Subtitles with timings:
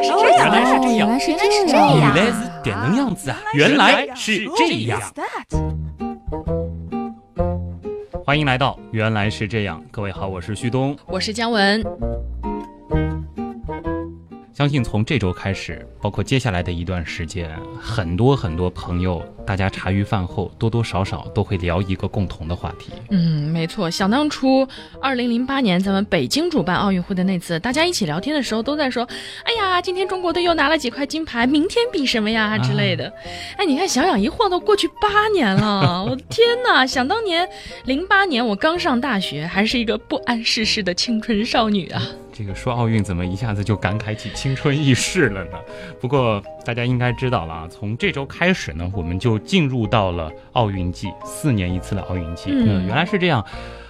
[0.00, 2.14] 来是这样，原来是这样原来是这原样。
[2.14, 3.38] 来是点能样子啊！
[3.54, 5.00] 原来是这样。
[8.24, 10.96] 欢迎来到原来是这样，各位好，我是旭东。
[11.06, 11.84] 我是姜文。
[14.60, 17.50] 相信从这周开始，包括接下来的一段时间，
[17.80, 22.90] 很多很多朋友，大家茶余饭后多多少少都会聊一个共同的话题。
[23.08, 23.88] 嗯，没错。
[23.88, 24.68] 想当初，
[25.00, 29.08] 二零零八年咱们北京主办奥运会的那次，大家一起聊天的时候都在说
[29.44, 33.10] ：“哎呀，今天中国队又拿了几块金牌，明天比什么呀之类的。
[33.56, 36.86] 哎，你看，想想一晃都过去八年了，我的天哪！
[36.86, 37.48] 想当年，
[37.86, 42.02] 零八年我刚上大学，还是一个不谙世事的青春少女啊。
[42.32, 45.58] 这个说奥运怎么一下子就感慨起青春易逝了呢？
[46.00, 52.50] 不过大家应该知道了啊，从这周开始呢，我们就进入到了奥运季，四年一次的奥运季。
[52.52, 53.44] 嗯原来是这样，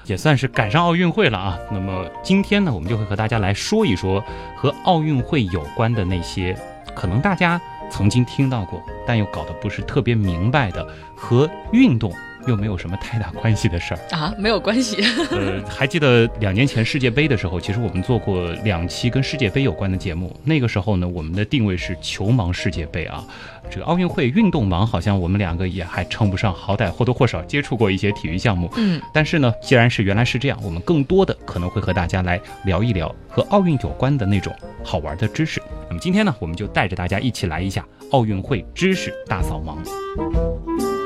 [0.06, 1.58] 也算是赶上奥运会了啊。
[1.70, 4.22] 那么今天呢，我们就会和大家来说一说
[4.56, 6.56] 和奥运会有关的那些
[6.94, 7.60] 可能大家
[7.91, 12.12] 曾经听到过，但又搞得不是特别明白的和运动。
[12.46, 14.00] 又没有什么太大关系的事儿。
[14.16, 15.02] 啊，没有关系。
[15.30, 20.34] 呃，还记得两年前世界杯的时候，其实我们做过两期跟世界杯有关的节目。
[20.44, 23.24] 那个时候呢，我们的定位是球盲世界杯啊。
[23.70, 28.69] 这个奥运会运动盲，好像我们两个也还称不上，好歹或多或少接触过一些体育项目。
[28.77, 35.62] 嗯，但是呢，既然是原来是这样，我们更多的可能会和大家来聊一聊和奥运有关的那种好玩的知识。
[35.88, 41.00] 那么今天呢，我们就带着大家一起来一下奥运会知识大扫盲。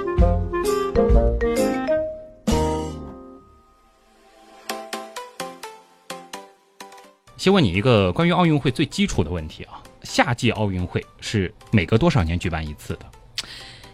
[7.36, 13.04] 先问你一个关于奥运会最基础的问题啊，夏季奥运会是每隔多少年举办一次的？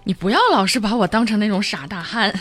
[0.05, 2.33] 你不要老是把我当成那种傻大汉，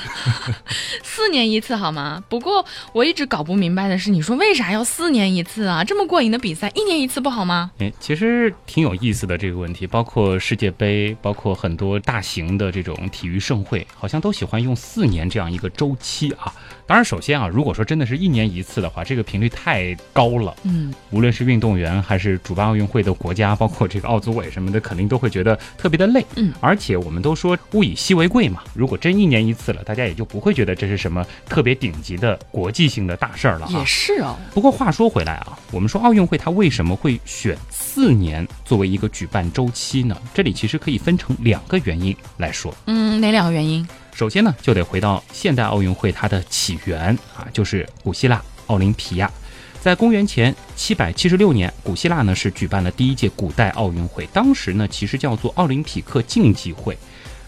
[1.03, 2.23] 四年一次好吗？
[2.29, 5.83] 不过我一直搞不明白的是，你说为啥要四年一次啊？
[5.83, 7.71] 这么过瘾的比赛，一年一次不好吗？
[7.79, 16.53] 哎，其实挺有意思的这个问题，包括世界杯，包括很多大型的这种体育盛会，好像都喜欢用四年这样一个周期啊。
[16.89, 20.55] 当然，首先啊，如果说真的是一年一次的话，这个频率太高了。
[20.63, 26.25] 嗯，无论是运动员还是主办奥运会的国家，包括这个奥组委什么的，肯定都会觉得特别的累。
[26.35, 33.71] 嗯，而且我们都说物以稀为贵嘛，如果真一年一次了，大家也就不会觉得这是什么特别顶级的国际性的大事儿了啊。
[33.77, 34.35] 也是哦。
[34.51, 40.19] 不过话说回来啊，我们说奥运会它为什么会选四年作为一个举办周期呢？
[40.33, 42.73] 这里其实可以分成两个原因来说。
[42.87, 43.87] 嗯，哪两个原因？
[44.19, 49.31] 首先呢，就得回到现代奥运会它的起源啊，就是古希腊奥林匹亚。
[49.79, 56.97] 在公元前七百七十六年，古希腊呢是举办了第一届古代奥运会，当时呢其实叫做奥林匹克竞技会。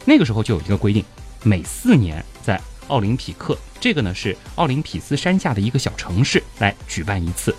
[0.05, 1.03] 那个时候就有一个规定，
[1.43, 2.57] 每四年在
[2.87, 7.53] 奥林匹克，这个呢是奥林匹斯山下的一个小城市来举办一次。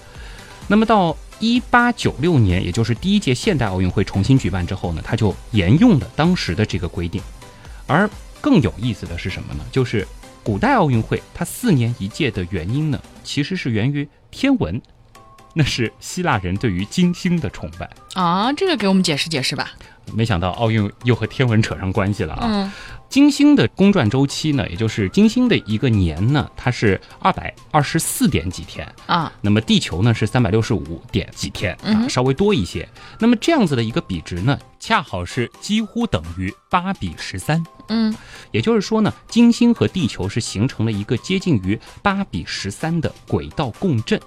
[0.68, 7.20] 那么到一八九六年，也就是第一届现代奥运会重新举办之后呢，它就沿用了当时的这个规定。
[7.86, 8.08] 而
[8.42, 9.64] 更有意思的是什么呢？
[9.70, 10.06] 就是
[10.42, 14.82] 古代奥运会它四年一届的原因呢，其实是源于天文，
[15.54, 17.88] 那是希腊人对于金星的崇拜。
[18.14, 19.72] 啊，这个给我们解释解释吧。
[20.12, 22.40] 没想到奥运又和天文扯上关系了啊！
[22.44, 22.72] 嗯
[23.08, 28.90] 金星的公转周期呢，也就是金星的一个年呢，它是二百二十四点几天。
[29.04, 32.88] 啊，那么地球呢是三百六十五点几天啊，稍微多一些。
[33.18, 37.62] 那么这样子的一个比值呢，恰好是几乎等于八比十三。
[37.88, 38.16] 嗯
[38.50, 44.18] 也就是说呢，金星和地球是形成了一个接近于八比十三的轨道共振。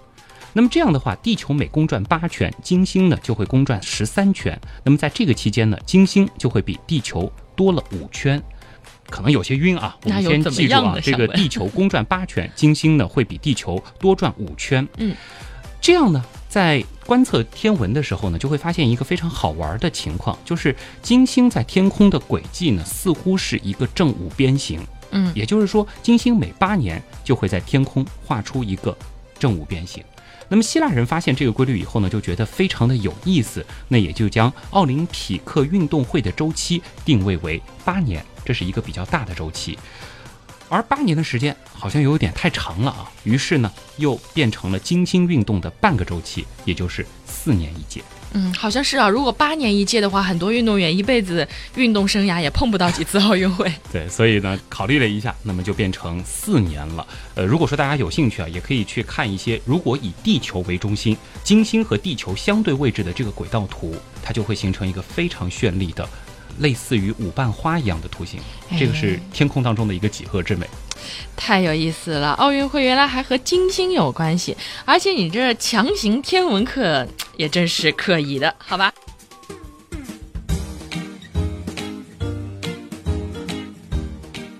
[0.55, 4.57] 那么这样的话，地球每公转八圈，金星呢就会公转十三圈。
[4.85, 8.41] 那么在这个期间呢，金星就会比地球多了五圈。
[9.09, 14.87] 可能有些晕啊，我们先记住啊这个地球公转八圈，金星呢会比地球多转五圈。
[14.97, 15.13] 嗯，
[15.81, 24.79] 这样呢，在观测天文的时候呢，就会发现一个非常好玩的情况，就是金星在天空的轨迹呢，似乎是一个正五边形。
[25.11, 28.97] 嗯也就是说，金星每八年就会在天空画出一个
[29.37, 30.01] 正五边形。
[30.47, 39.77] 那么希腊人发现这个规律以后呢，就觉得非常的有意思，那也就将奥林匹克运动会的周期定位为八年，这是一个比较大的周期。
[40.67, 48.03] 而八年的时间好像有点太长了啊，于是呢，又变成了金星运动的半个周期，也就是四年一届。
[48.37, 49.07] 嗯，好像是啊。
[49.07, 53.71] 如果八年一届的话，很多运动员一辈子运动生涯也碰不到几次奥运会。
[53.91, 57.07] 对，所以呢，考虑了一下，那么就变成四年了。
[57.35, 66.05] 呃，如果说大家有兴趣啊，也可以去看一些，如果以地球为中心，金星和地球相对位置的这个轨道图，它就会形成一个非常绚丽的，
[66.59, 68.41] 类似于五瓣花一样的图形。
[68.77, 70.67] 这个是天空当中的一个几何之美。
[71.35, 72.31] 太有意思了。
[72.33, 74.55] 奥运会原来还和金星有关系
[74.85, 77.07] 而且你这强行天文课
[77.37, 78.93] 也真是可疑的好吧？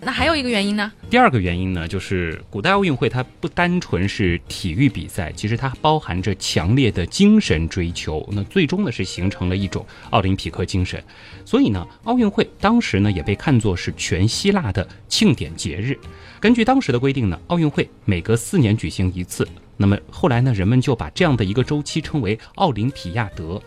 [0.01, 0.91] 那还有一个原因呢？
[1.09, 11.03] 第二个原因呢就是古代奥运会它不单纯是体育比赛其实它包含着强烈的精神追求那最终呢是形成了一种奥林匹克精神。
[11.43, 15.97] 所以呢奥运会当时呢也被看作是全希腊的庆典节日。
[16.39, 19.47] 根据当时的规定呢，奥运会每隔四年举行一次。
[19.77, 23.61] 那么后来呢，人们就把这样的一个周期称为奥林匹亚德。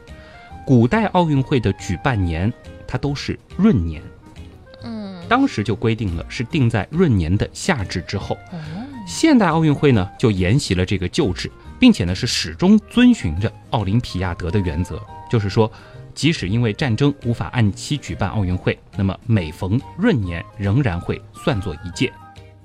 [0.67, 2.53] 古代奥运会的举办年，
[2.87, 4.03] 它都是闰年。
[4.83, 8.37] 嗯，当时就规定了是定在闰年的夏至之后。
[9.07, 11.51] 现代奥运会呢就沿袭了这个旧制，
[11.81, 15.01] 并且呢是始终遵循着奥林匹亚德的原则，
[15.31, 15.71] 就是说，
[16.15, 22.13] 即使因为战争无法按期举办奥运会，那么每逢闰年仍然会算作一届。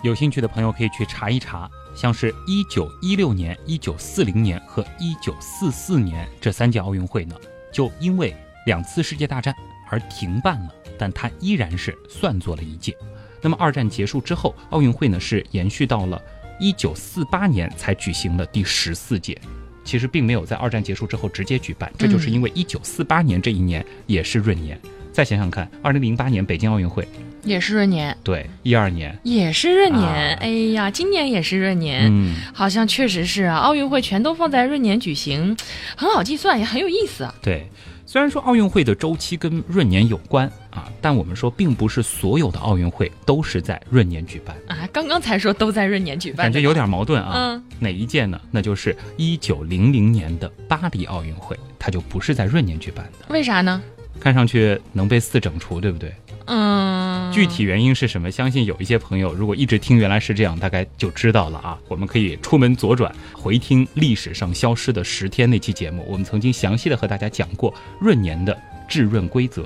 [0.04, 7.34] 有兴趣的朋友可以去查一查，像是一九一六年、一九四零年和一九四四年这三届奥运会呢，
[7.72, 8.36] 就因为
[8.66, 9.56] 两次世界大战
[9.90, 10.76] 而停办了。
[11.00, 12.96] 但它依然是算作了一届。
[13.42, 16.22] 那么二战结束之后，奥运会呢是延续到了
[16.60, 19.40] 一九四八年才举行了第十四届。
[19.86, 24.78] 其实并没有在二战结束之后直接举办，这就是因为一九四八年这一年也是闰年。
[25.14, 27.08] 再想想看，二零零八年北京奥运会
[27.44, 30.04] 也是闰年，对，一二年也是闰年。
[30.04, 35.56] 啊哎呀，今年也是闰年，嗯，好像确实是啊，奥运会全都放在闰年举行，
[35.96, 37.34] 很好计算，也很有意思啊。
[37.42, 37.70] 对。
[38.06, 47.32] 虽然说奥运会的周期跟闰年有关啊，但我们说并不是所有的奥运会都是在闰年举办，啊，刚刚才说都在闰年举办，感觉有点矛盾啊。
[47.34, 48.40] 嗯，哪一届呢？
[48.52, 53.34] 那就是一九零零年的巴黎奥运会，它就不是在闰年举办的。
[53.34, 53.82] 为啥呢？
[54.20, 56.14] 看上去能被四整除，对不对？
[56.46, 58.30] 嗯，具体原因是什么？
[58.30, 61.78] 相信有一些朋友如果一直听原来是这样，大概就知道了啊。
[61.88, 68.58] 我们可以出门左转回听历史上消失的十天那期节目，我们曾经详细的和大家讲过闰年的
[68.88, 69.66] 至闰规则，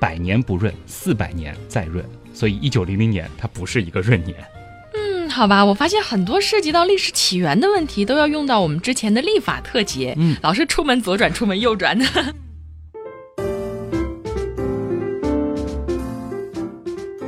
[0.00, 2.04] 百年不闰，四百年再闰。
[2.34, 4.36] 所以一九零零年它不是一个闰年。
[4.94, 12.06] 嗯，好吧，我发现很多涉及到历史起源的问题都要用到我们之前的历法特辑，嗯老是出门左转，出门右转的。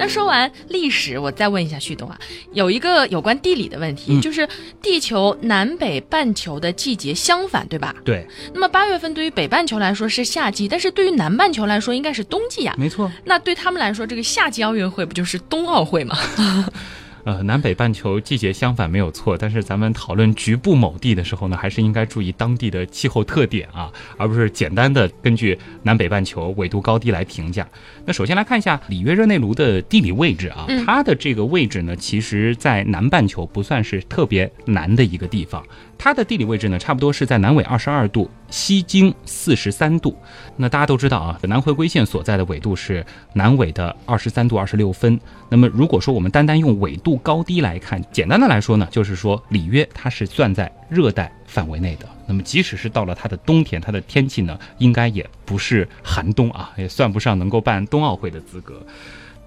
[0.09, 2.19] 那说完历史，我再问一下旭东啊，
[2.55, 4.49] 有一个有关地理的问题，嗯就是
[4.81, 7.95] 地球南北半球的季节相反，对吧？
[8.07, 13.13] 对，那么八月份对于北半球来说是夏季，但是对于南半球来说应该是冬季呀、没错。
[13.27, 16.17] 那对他们来说，这个夏季奥运会不就是冬奥会吗？
[17.29, 27.69] 呃，南北半球季节相反没有错，但是咱们讨论局部某地的时候呢，还是应该注意当地的气候特点啊，而不是简单的根据南北半球纬度高低来评价。
[28.07, 35.63] 那首先来看一下里约热内卢的地理位置啊，嗯它的这个位置呢，其实在南半球不算是特别南的一个地方，
[35.99, 40.17] 它的地理位置呢，差不多是在南纬二十二度，西经四十三度。
[40.56, 45.19] 那大家都知道啊，南回归线所在的纬度是南纬的二十三度二十六分。
[45.49, 52.09] 那么如果说我们单单用纬度高低来看，简单的来说呢，就是说里约它是算在热带范围内的。
[52.27, 58.85] 那么即使是到了它的冬天，它的天气呢，应该也不是寒冬啊，也算不上能够办冬奥会的资格。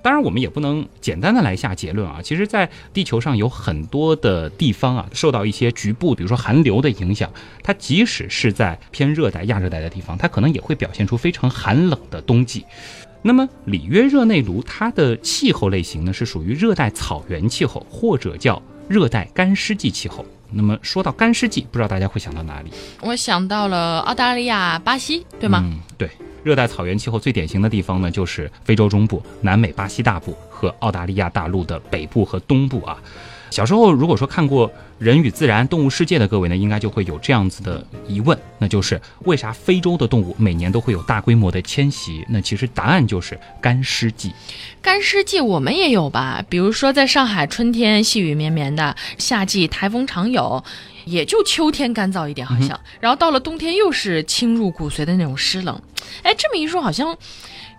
[0.03, 2.19] 当然，我们也不能简单的来下结论啊。
[2.23, 7.31] 其实，在地球上有很多的地方啊，受到一些局部，比如说寒流的影响，
[7.63, 12.65] 它即使是在偏热带、亚热带的地方，它可能也会表现出非常寒冷的冬季。
[13.21, 20.25] 那么，里约热内卢它的气候类型呢，是属于热带草原气候，或者叫热带干湿季气候。
[20.53, 22.71] 那么说到干湿季，不知道大家会想到哪里？
[23.01, 25.61] 我想到了澳大利亚、巴西，对吗？
[25.63, 26.09] 嗯，对。
[26.43, 32.97] 热带草原气候最典型的地方呢，就是非洲中部、南美巴西大部和澳大利亚大陆的北部和东部啊。
[33.49, 42.25] 小时候如果说看过《人与自然》《动物世界》的各位呢，应该就会有这样子的疑问，那就是为啥非洲的动物每年都会有大规模的迁徙？
[42.29, 44.31] 那其实答案就是干湿季。
[44.81, 46.41] 干湿季我们也有吧？
[46.47, 50.63] 比如说在上海，春天细雨绵绵的，夏季台风常有，
[51.05, 52.79] 也就秋天干燥一点，好像。
[52.99, 55.81] 然后到了冬天又是侵入骨髓的那种湿冷。
[56.23, 57.15] 哎，这么一说，好像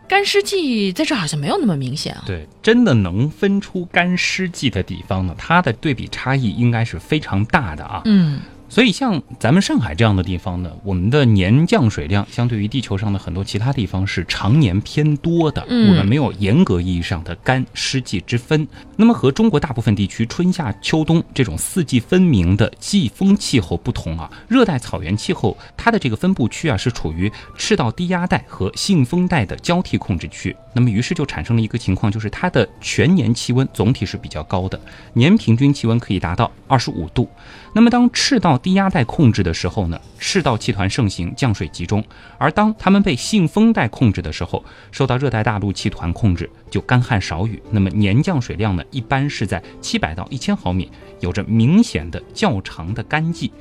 [0.09, 2.23] 干湿季在这好像没有那么明显啊。
[2.27, 8.03] 对，真的能分出干湿季的地方呢，它的对比差异应该是非常大的啊。
[8.05, 8.41] 嗯，
[8.73, 18.67] 所以像咱们上海这样的地方呢，我们的年降水量相对于地球上的很多其他地方是常年偏多的，嗯我们没有严格意义上的干湿季之分。
[18.97, 30.57] 那么和中国大部分地区春夏秋冬这种四季分明的季风气候不同啊，热带草原气候它的这个分布区啊是处于赤道低压带和信风带的交替控制区。
[30.75, 34.81] 那么于是就产生了一个情况，就是它的全年气温总体是比较高的，
[35.13, 37.29] 年平均气温可以达到二十五度。
[37.75, 42.01] 那么当赤道低压带控制的时候呢，赤道气团盛行，降水集中；
[42.39, 47.63] 而当它们被信风带控制的时候，受到热带大陆气团控制，就干旱少雨。
[47.71, 53.53] 那么年降水量呢，一般是在七百到一千毫米，有着明显的较长的干季。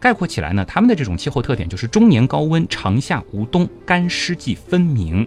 [0.00, 5.26] 概括起来呢，他们的这种气候特点就是终年高温，长夏无冬，干湿季分明。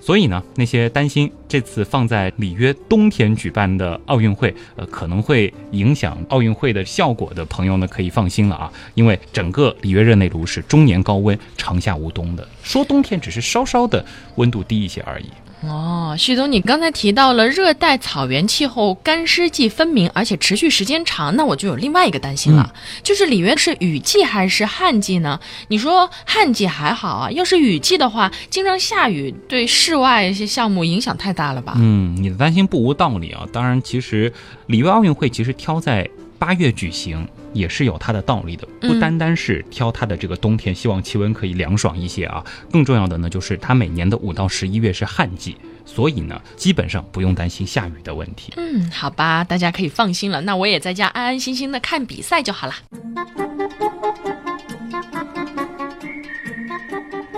[0.00, 12.46] 所以呢，那些担心这次放在里约冬天举办的奥运会，呃，可能会影响奥运会的效果的朋友呢，可以放心了啊，因为整个里约热内卢是终年高温，长夏无冬的。
[12.62, 14.04] 说冬天只是稍稍的
[14.36, 15.26] 温度低一些而已。
[15.66, 22.72] 哦，旭东，你刚才提到了热带草原气候干湿季分明，而且持续时间长，那我就有另外一个担心了，
[23.02, 25.40] 就是里约是雨季还是旱季呢？
[25.66, 31.74] 你说旱季还好啊，要是雨季的话，经常下雨，对室外一些项目影响太大了吧？
[31.76, 33.44] 嗯，你的担心不无道理啊。
[33.52, 34.32] 当然，其实
[34.66, 36.08] 里约奥运会其实挑在。
[36.40, 42.44] 八月举行也是有它的道理的，不单单是挑它的这个冬天，希望气温可以凉爽一些啊。
[42.70, 48.52] 更重要的呢，就是它每年的五到十一月是旱季，所以呢，基本上不用担心下雨的问题。
[48.56, 50.40] 嗯，好吧，大家可以放心了。
[50.40, 52.74] 那我也在家安安心心的看比赛就好了。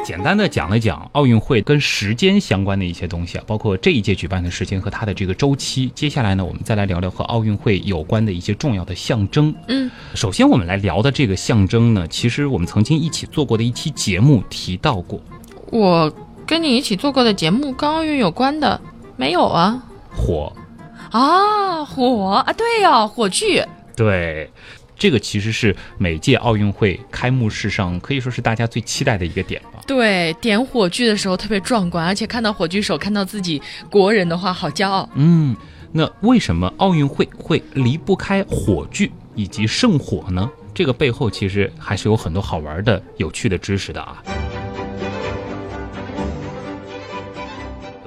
[0.05, 5.91] 简单的讲了讲奥运会跟时间相关的一些东西啊，包括这一届举办的时间和它的这个周期。
[5.95, 9.55] 接下来呢，我们再来聊聊和奥运会有关的一些重要的象征。
[9.69, 15.21] 嗯，首先我们来聊的这个象征呢，其实我们曾经一起做过的一期节目提到过。
[15.71, 16.13] 我
[16.47, 18.81] 跟你一起做过的节目跟奥运有关的
[19.17, 19.83] 没有啊？
[20.13, 20.53] 火
[21.11, 23.65] 啊，火啊，对呀，火炬。
[23.95, 24.51] 对。
[24.97, 29.80] 这个其实是每届奥运会开幕式上可以说是大家最期待的一个点吧。
[29.91, 35.11] 对，点火炬的时候特别壮观，而且看到火炬手看到自己国人的话，好骄傲。
[35.17, 35.57] 嗯，
[35.91, 40.49] 那为什么奥运会会离不开火炬以及圣火呢？
[40.73, 44.23] 这个背后其实还是有很多好玩的、有趣的知识的啊。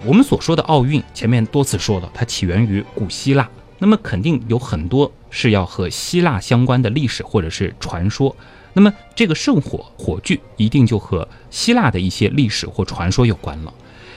[0.05, 3.45] 我们所说的奥运，前面多次说了，它起源于古希腊。
[3.77, 8.33] 那么肯定有很多是要和希腊相关的历史或者是传说。
[8.73, 13.73] 那么这个圣火火炬一定就和希腊的一些历史或传说有关了。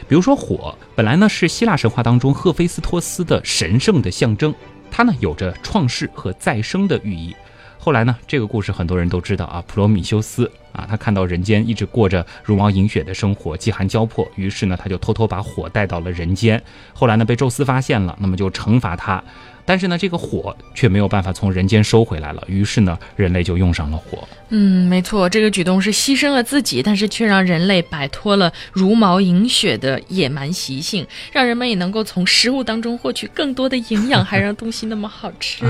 [0.09, 4.55] 比如说火，本来呢是希腊神话当中赫菲斯托斯的神圣的象征，
[4.91, 7.35] 它呢有着创世和再生的寓意。
[7.79, 16.61] 后来呢，这个故事很多人都知道啊，普罗米修斯啊，他看到人间一直过着茹毛饮血的生活，饥寒交迫，于是呢他就偷偷把火带到了人间。
[16.93, 19.23] 后来呢被宙斯发现了，那么就惩罚他。
[19.67, 22.43] 但是呢，这个火却没有办法从人间收回来了。
[22.47, 24.27] 于是呢，人类就用上了火。
[24.51, 35.67] 嗯，没错，这个举动是牺牲了自己，但是却让人类摆脱了茹毛饮血的野蛮习性，让人们也能够从食物当中获取更多的营养，还让东西那么好吃。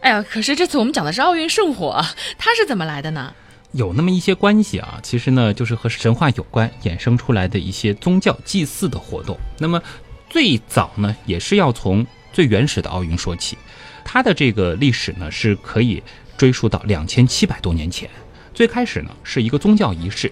[0.00, 2.02] 哎呀，可是这次我们讲的是奥运圣火，
[2.38, 3.34] 它是怎么来的呢？
[3.72, 9.38] 有那么一些关系啊，其实呢，就是和神话有关，衍生出来的一些宗教祭祀的活动。
[9.58, 9.82] 那么
[10.30, 12.06] 最早呢，也是要从。
[12.36, 13.56] 最原始的奥运说起，
[14.04, 16.02] 它的这个历史呢是可以
[16.36, 18.10] 追溯到两千七百多年前。
[18.52, 20.30] 最开始呢是一个宗教仪式。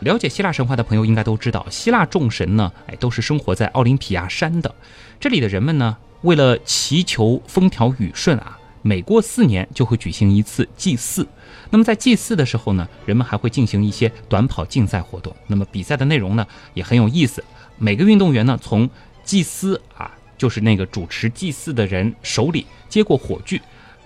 [0.00, 4.74] 了解希腊神话的朋友应该都知道，希腊众神呢，哎，都是生活在奥林匹亚山的。
[5.20, 11.24] 这里的人们呢，为了祈求风调雨顺啊，每过四年就会举行一次祭祀。
[11.70, 15.32] 那么在祭祀的时候呢，人们还会进行一些短跑竞赛活动。
[15.46, 16.44] 那么比赛的内容呢
[16.74, 17.44] 也很有意思。
[17.78, 18.90] 每个运动员呢，从
[19.22, 20.10] 祭司啊。
[20.44, 23.58] 就是那个主持祭祀的人手里接过火炬，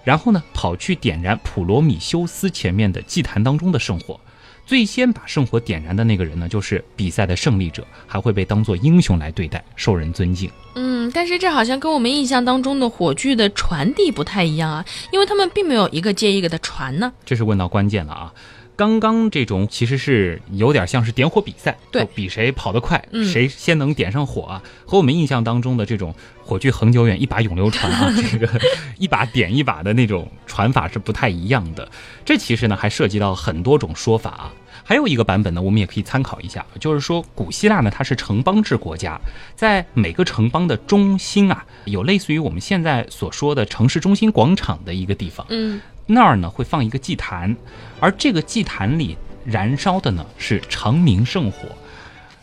[0.05, 4.21] 然后呢跑去点燃普罗米修斯前面的祭坛当中的圣火。
[4.65, 10.49] 最先把圣火点燃的那个人呢，就是比赛的胜利者，还会被当做英雄来对待，受人尊敬。
[10.77, 17.13] 嗯，但是这好像跟我们印象当中的火炬的传递不太一样啊，因为他们并没有一个接一个的传呢。
[17.25, 18.33] 这是问到关键了啊。
[18.79, 24.63] 刚刚这种其实是有点像是点火比赛，对，比谁跑得快，谁先能点上火啊？
[24.87, 28.49] 和我们印象当中的这种火炬恒久远，一把永流传啊， 这个
[28.97, 31.91] 一把点一把的那种传法是不太一样的。
[32.25, 34.53] 这其实呢还涉及到很多种说法啊。
[34.85, 39.21] 还有一个版本呢，我们也可以参考一下，就是说古希腊呢它是城邦制国家，
[39.57, 45.81] 在每个城邦的中心啊，有类似于我们现在所说的城市中心广场的一个地方，嗯。
[46.09, 47.55] 那儿呢会放一个祭坛，
[48.01, 51.69] 而这个祭坛里燃烧的呢是长明圣火。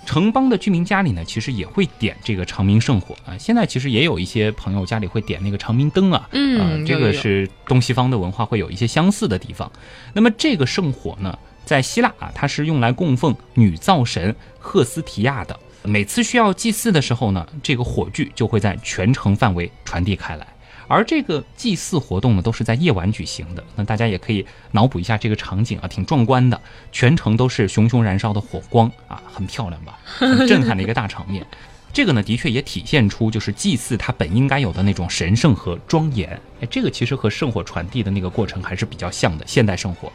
[0.06, 3.36] 城邦的居民家里呢其实也会点这个长明圣火啊。
[3.40, 6.30] 现在其实也有一些朋友家里会点那个长明灯啊。
[6.32, 9.72] 嗯，这个是东西方的文化会有一些相似的地方。
[10.14, 15.60] 那么这个圣火呢，在希腊啊，它是用来供奉女灶神赫斯提亚的。
[15.82, 20.46] 每次需要祭祀的时候呢，这个火炬就会在全城范围传递开来。
[20.88, 23.64] 而这个祭祀活动呢，都是在夜晚举行的。
[23.76, 26.60] 那大家也可以脑补一下这个场景啊，挺壮观的，
[26.92, 30.00] 全程都是熊熊燃烧的火光啊，很漂亮吧？
[30.06, 31.46] 很震撼的一个大场面。
[31.94, 36.30] 这个呢，的确也体现出就是祭祀它本应该有的那种神圣和庄严。
[36.60, 40.12] 哎，这个其实和圣火传递的那个过程还是比较像的，现代圣火。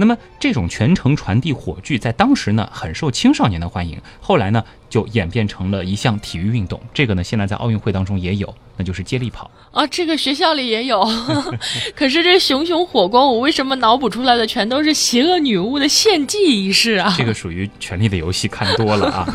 [0.00, 6.80] 那么这种全程传递火炬，在当时呢很受青少年的欢迎，后来呢就演变成了一项体育运动。
[6.94, 9.50] 这个呢现在在奥运会当中也有，那就是接力跑。
[9.72, 11.06] 啊，这个学校里也有。
[11.94, 17.14] 可是这熊熊火光，我为什么脑补出来的全都是邪恶女巫的献祭仪式啊？
[17.18, 19.26] 这个属于《权力的游戏》看多了啊。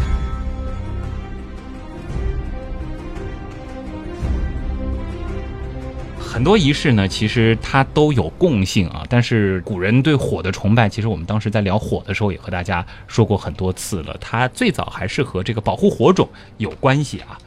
[6.36, 9.06] 很多仪式呢，其实它都有共性啊。
[9.08, 14.14] 但是古人对火的崇拜，其实我们当时在聊火的时候，也和大家说过很多次了。
[14.20, 16.28] 它最早还是和这个保护火种
[16.58, 17.40] 有关系啊。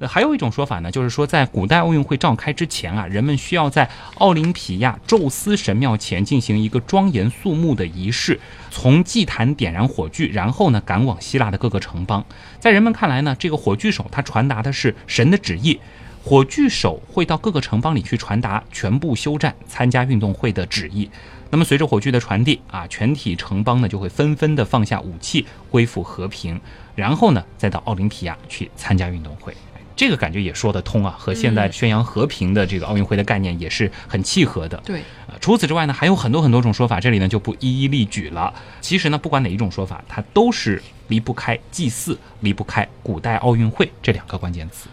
[0.00, 8.40] 呃还有一种说法呢，就是说在古代奥运会召开之前啊，人们需要在奥林匹亚宙斯神庙前进行一个庄严肃穆的仪式，
[8.72, 12.26] 从祭坛点燃火炬，然后呢赶往希腊的各个城邦。
[12.58, 15.78] 在人们看来呢，这个火炬手他传达的是神的旨意。
[16.24, 21.10] 火炬手会到各个城邦里去传达全部休战、参加运动会的旨意。
[21.50, 26.58] 那么随着火炬的传递啊，全体城邦呢就会纷纷的放下武器，恢复和平，
[26.94, 29.52] 然后呢再到奥林匹亚去参加运动会。
[29.94, 34.80] 这个感觉也说得通啊，和现在宣扬和平的这个奥运会的概念也是很契合的。
[34.86, 38.54] 对，呃，除此之外呢，还有很多很多种说法，这里呢就不一一例举了。
[38.80, 44.88] 其实呢，不管哪一种说法，它都是离不开祭祀，离不开古代奥运会这两个关键词。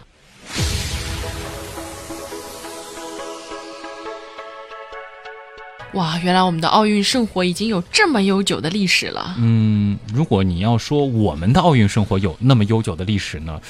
[5.94, 9.34] 哇，原来我们的奥运圣火已经有这么悠久的历史了。
[9.38, 13.60] 嗯，如果你要说我们的奥运圣火有那么悠久的历史呢，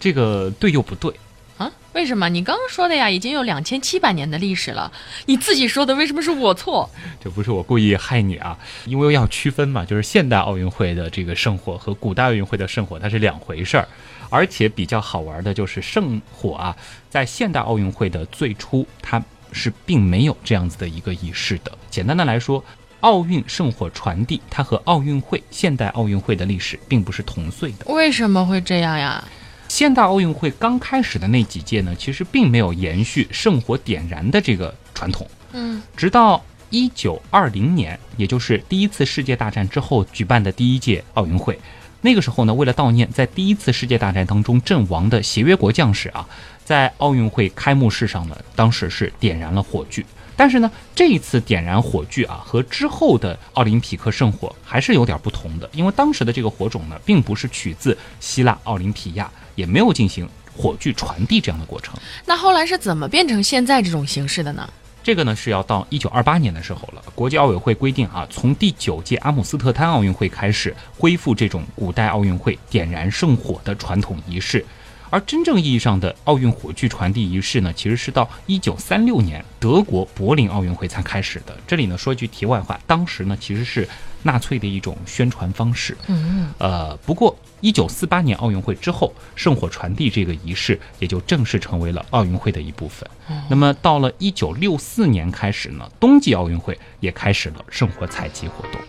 [0.00, 1.14] 这个对又不对
[1.58, 1.70] 啊？
[1.92, 2.28] 为什么？
[2.28, 4.90] 你刚刚说的呀，已经有两千七百年的历史了。
[5.26, 6.90] 你自己说的，为什么是我错？
[7.22, 13.86] 这不是我故意害你啊，因为要区分嘛，就是现代奥运会的这个圣火和古代奥运会的圣火它是两回事儿。
[14.28, 16.76] 而且比较好玩的就是圣火啊，
[17.08, 19.22] 在现代奥运会的最初它。
[19.52, 21.72] 是并没有这样子的一个仪式的。
[21.90, 22.64] 简单的来说，
[23.00, 27.86] 奥运圣火传递它和奥运会现代奥运会的历史并不是同岁的。
[27.86, 29.24] 为什么会这样呀？
[29.68, 35.26] 现代奥运会刚开始的那几届呢，其实并没有延续圣火点燃的这个传统。
[35.52, 41.58] 嗯，直到一九二零年，也就是第一次世界大战之后举办的第一届奥运会，
[42.00, 46.28] 那个时候呢，为了悼念在第一次世界大战当中阵亡的协约国将士啊。
[46.70, 50.06] 在奥运会开幕式上呢，当时是点燃了火炬，
[50.36, 61.98] 但是呢，这一次点燃火炬啊，和之后的奥林匹克圣火还是有点不同的，因为当时的这个火种呢，并不是取自希腊奥林匹亚，也没有进行火炬传递这样的过程。
[62.24, 64.72] 那后来是怎么变成现在这种形式的呢？
[65.02, 67.02] 这个呢是要到一九二八年的时候了。
[67.16, 74.64] 国际奥委会规定啊，从第九届阿姆斯特丹奥运会开始，恢复这种古代奥运会点燃圣火的传统仪式。
[75.10, 81.56] 而真正意义上的奥运火炬传递仪式呢，其实是到一九三六年德国柏林奥运会才开始的。
[81.66, 83.88] 这里呢说一句题外话，当时呢其实是
[84.22, 85.96] 纳粹的一种宣传方式。
[86.06, 93.08] 嗯，呃，不过一九四八年奥运会之后，圣火传递这个仪式也就正式成为了奥运会的一部分。
[93.48, 98.80] 那么到了一九六四年开始呢，冬季奥运会也开始了圣火采集活动。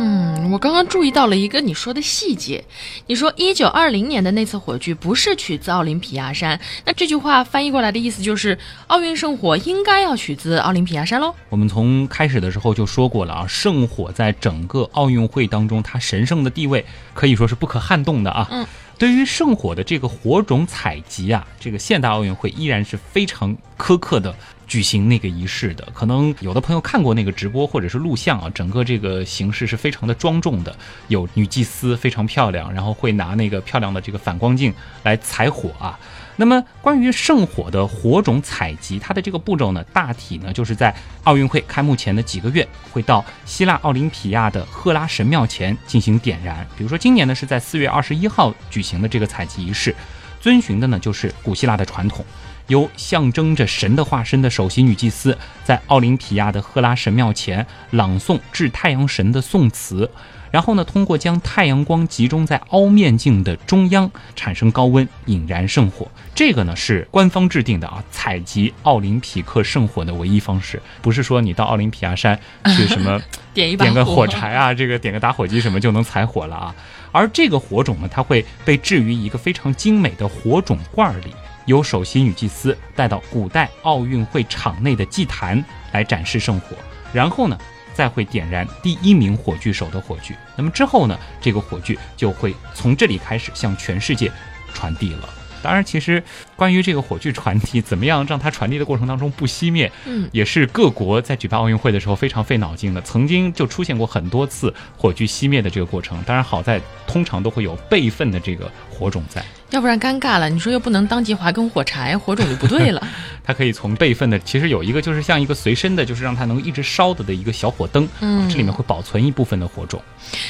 [0.00, 2.64] 嗯，我刚刚注意到了一个你说的细节，
[3.08, 8.56] 你说一九二零年的那次火炬不是取自奥林匹亚山，那这句话翻译过来的意思就是
[8.86, 11.34] 奥运圣火应该要取自奥林匹亚山喽？
[11.48, 18.46] 我们从开始的时候就说过了啊，圣火在整个奥运会当中，它神圣的地位可以说是不可撼动的啊。
[18.52, 18.64] 嗯，
[18.96, 24.32] 对于圣火的这个火种采集啊，这个现代奥运会依然是非常苛刻的。
[24.68, 30.76] 举行那个仪式的，可能有的朋友看过那个直播或者是录像啊，整个这个形式是非常的庄重的，
[31.08, 35.98] 有女祭司非常漂亮，然后会拿那个漂亮的这个反光镜来采火啊。
[36.36, 46.64] 那么关于圣火的火种采集，它的这个步骤呢，大体呢就是在奥运会开幕前的几个月，会到希腊奥林匹亚的赫拉神庙前进行点燃。
[46.76, 49.92] 比如说今年呢是在四月二十一号举行的这个采集仪式，
[50.40, 52.24] 遵循的呢就是古希腊的传统。
[52.68, 60.10] 由象征着神的化身的首席女祭司，在奥林匹亚的赫拉神庙前朗诵致太阳神的颂词。
[60.50, 66.08] 然后呢，通过将太阳光集中在凹面镜的中央，产生高温，引燃圣火。
[66.34, 72.38] 这个呢是官方制定的啊，采集奥林匹克圣火的唯一方式，不是说你到奥林匹亚山
[72.74, 73.20] 去什么
[73.52, 76.74] 点一把点个火柴啊，这个点个打火机什么就能采火了啊。
[77.12, 81.34] 而这个火种呢，它会被置于一个非常精美的火种罐里，
[81.68, 86.74] 由首席女祭司带到古代奥运会场内的祭坛来展示圣火，
[87.12, 87.56] 然后呢。
[87.94, 94.30] 再会点燃第一名火炬手的火炬，那么之后呢，这个火炬就会从这里开始向全世界
[94.72, 95.28] 传递了。
[95.60, 96.22] 当然，其实
[96.54, 103.00] 关于这个火炬传递，怎么样让它传递的过程当中不熄灭，嗯，也是各国在举办奥运会的时候非常费脑筋的。
[103.02, 106.22] 曾经就出现过很多次火炬熄灭的这个过程。
[106.22, 109.44] 当然，好在通常都会有备份的这个火种在。
[109.70, 113.06] 要不然尴尬了，你说又不能当即划根火柴，火种就不对了。
[113.44, 120.02] 它可以从备份的，其实有一个就是像一个随身的，就是让它能一直烧的的一个小火灯，嗯，这里面会保存一部分的火种。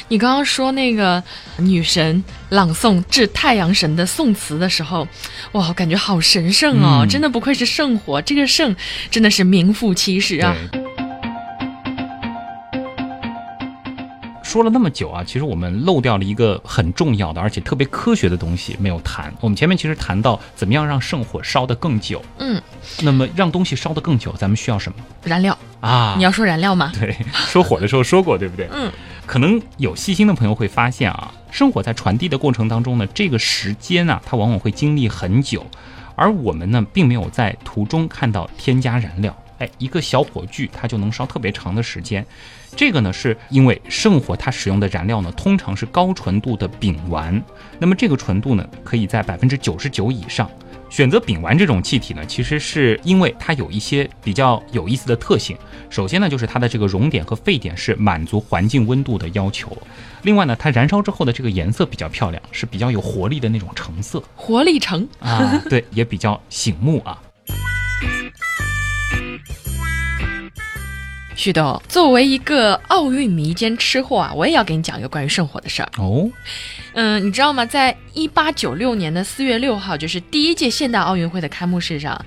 [0.08, 1.22] 你刚刚说那个
[1.58, 5.06] 女神朗诵致太阳神的颂词的时候，
[5.52, 7.00] 哇，感觉好神圣哦！
[7.04, 8.74] 嗯真的不愧是圣火，这个圣
[9.10, 10.54] 真的是名副其实啊。
[10.72, 10.97] 对。
[14.48, 19.30] 说了那么久啊，其实我们漏掉了一个很重要的，而且特别科学的东西没有谈。
[19.42, 22.58] 我们前面其实谈到怎么样让圣火烧得更久，嗯，
[23.02, 26.14] 那么让东西烧得更久，咱们需要什么燃料，啊？
[26.16, 26.90] 你要说燃料吗？
[26.98, 28.66] 对，说火的时候说过，对不对？
[28.72, 28.90] 嗯，
[29.26, 35.66] 可能有细心的朋友会发现啊，生火在传递的过程当中呢，这个时间啊，它往往会经历很久，
[36.16, 39.36] 而我们呢，并没有在途中看到添加燃料。
[39.58, 42.24] 哎，一个小火炬它就能烧特别长的时间，
[42.76, 47.42] 这个呢，是因为圣火它使用的燃料呢，通常是高纯度的丙烷，
[47.78, 50.50] 那么这个纯度呢，可以在百分之九十九以上。
[50.90, 55.54] 选择丙烷这种气体呢，其实是因为它有一些比较有意思的特性。
[55.90, 59.76] 首先呢，就是它的这个熔点和沸点是满足环境温度的要求。
[60.22, 67.20] 另外呢，它燃烧之后的这个颜色比较漂亮，是比较有活力的那种橙色活力橙，啊，对，也比较醒目啊。
[71.38, 75.88] 旭东，作为一个奥运迷兼吃货啊，我也要给你讲一个关于圣火的事儿。
[75.96, 76.28] 哦，
[76.94, 77.64] 嗯，你知道吗？
[77.64, 82.20] 在一八九六年的四月六号，就是第一届现代奥运会的开幕式上，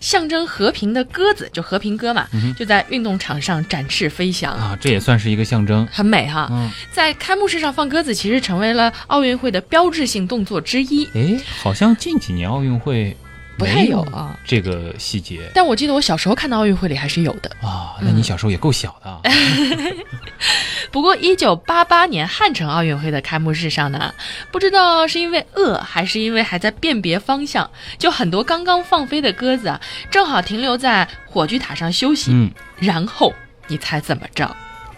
[0.00, 2.26] 象征和平的鸽子，就和平鸽嘛，
[2.58, 5.86] 就在运动场上展翅飞翔，啊，这也算是一个象征。
[5.92, 6.48] 很美哈。
[6.50, 11.04] 嗯，在开幕式上放鸽子，其实成为了奥运会的标志性动作之一。
[11.14, 13.14] 哎，好像近几年奥运会
[13.56, 17.50] 不太有啊这个细节但我记得我小时候看到奥运会里还是有的。
[17.62, 17.96] 啊。
[18.00, 19.20] 那你小时候也够小的啊。
[20.90, 24.14] 不过，一九八八年汉城奥运会的开幕式上呢，
[24.52, 32.30] 不知道是因为饿还是因为还在辨别方向，就很多刚刚放飞的鸽子啊，正好停留在火炬塔上休息。
[32.32, 33.32] 嗯，然后
[33.66, 34.54] 你猜怎么着？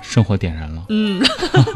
[0.08, 0.82] 圣火点燃了。
[0.88, 1.22] 嗯，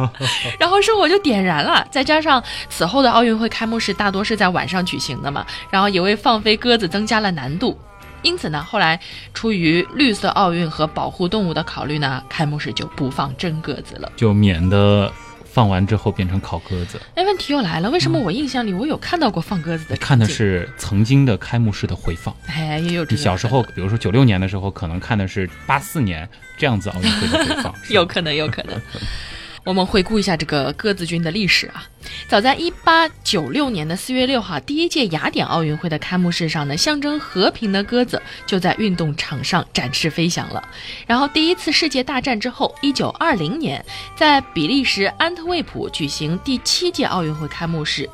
[0.59, 7.79] 然后圣火就点燃了，再加上此后的奥运会开幕式大多是在晚上举行的嘛，然后也为放飞鸽子增加了难度。
[8.23, 9.01] 因此呢，后来
[9.33, 14.13] 出于绿色奥运和保护动物的考虑呢，开幕式就不放真鸽子了。
[14.15, 15.11] 就免得
[15.53, 17.01] 放完之后变成烤鸽子。
[17.15, 19.97] 哎，问题又来了，为什么我印象里我有看到过放鸽子的？
[19.97, 22.35] 看的，是曾经的开幕式的回放。
[22.47, 27.75] 哎，也有小时候，比如说九六年的时候，可能看的是八四年这样子奥运会的回放。
[27.91, 28.81] 有可能，有可能。
[29.65, 31.85] 我们回顾一下这个鸽子军的历史啊，
[32.29, 40.67] 早在一八九六年的四月六号，第一届雅典奥运会的开幕式上呢，象征和平的鸽子就在运动场上展翅飞翔了。
[41.07, 43.85] 然后第一次世界大战之后，一九二零年
[44.17, 48.09] 在比利时安特卫普举行第七届奥运会开幕式。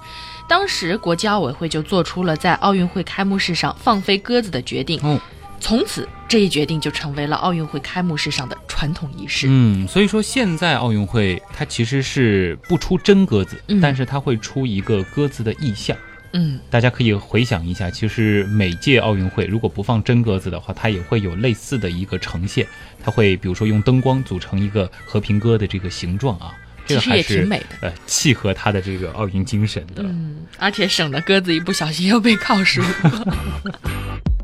[0.49, 5.19] 当时国际奥委会就做出了在奥运会开幕式上放飞鸽子的决定，嗯
[5.59, 9.47] 从此这一决定就成为了奥运会开幕式上的传统仪式。
[9.49, 15.97] 嗯，所以说现在奥运会它其实是不出真鸽子，嗯但是它会出一个鸽子的意象。
[16.33, 22.67] 嗯大家可以回想一下，其实每届奥运会如果不放真鸽子的话，它也会有类似的一个呈现。
[23.03, 26.53] 它会比如说用灯光组成一个和平鸽的这个形状啊，
[26.85, 27.89] 这个其实还是也挺美的。
[27.89, 30.03] 呃契合它的这个奥运精神的。
[30.03, 32.83] 嗯，而且省得鸽子一不小心又被铐住。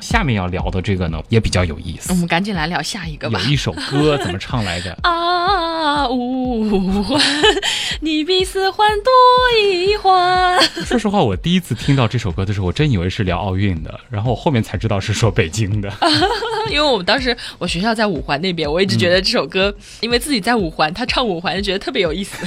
[0.00, 3.50] 下面要聊的这个呢也比较有意思我，们赶紧来聊下一个吧有。
[3.50, 4.96] 一首歌怎么唱来着？
[5.02, 7.20] 啊五环，
[8.00, 9.12] 你比四环多
[9.62, 10.58] 一环。
[10.84, 15.92] 说实话，我第一次听到这首歌的时候，我真以为是聊奥运的，然后我后面才知道是说北京的。
[16.70, 22.46] 因为我们当时我学校在五环那边，我一直觉得这首歌，因为自己在五环，他唱五环就觉得特别有意思。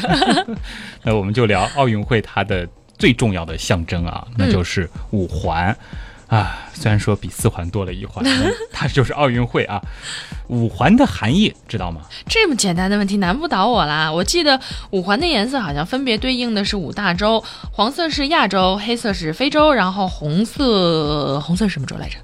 [1.03, 5.75] 那我们就聊奥运会它的最重要的象征啊，那就是五环。
[6.33, 8.25] 啊，虽然说比四环多了一环，
[8.73, 9.79] 它就是奥运会啊。
[10.47, 12.01] 五环的含义知道吗？
[12.27, 14.11] 这么简单的问题难不倒我啦。
[14.11, 22.17] 我记得五环的颜色好像分别对应的是五大洲，黄色是亚洲，黑色是非洲，然后红色红色是什么洲来着？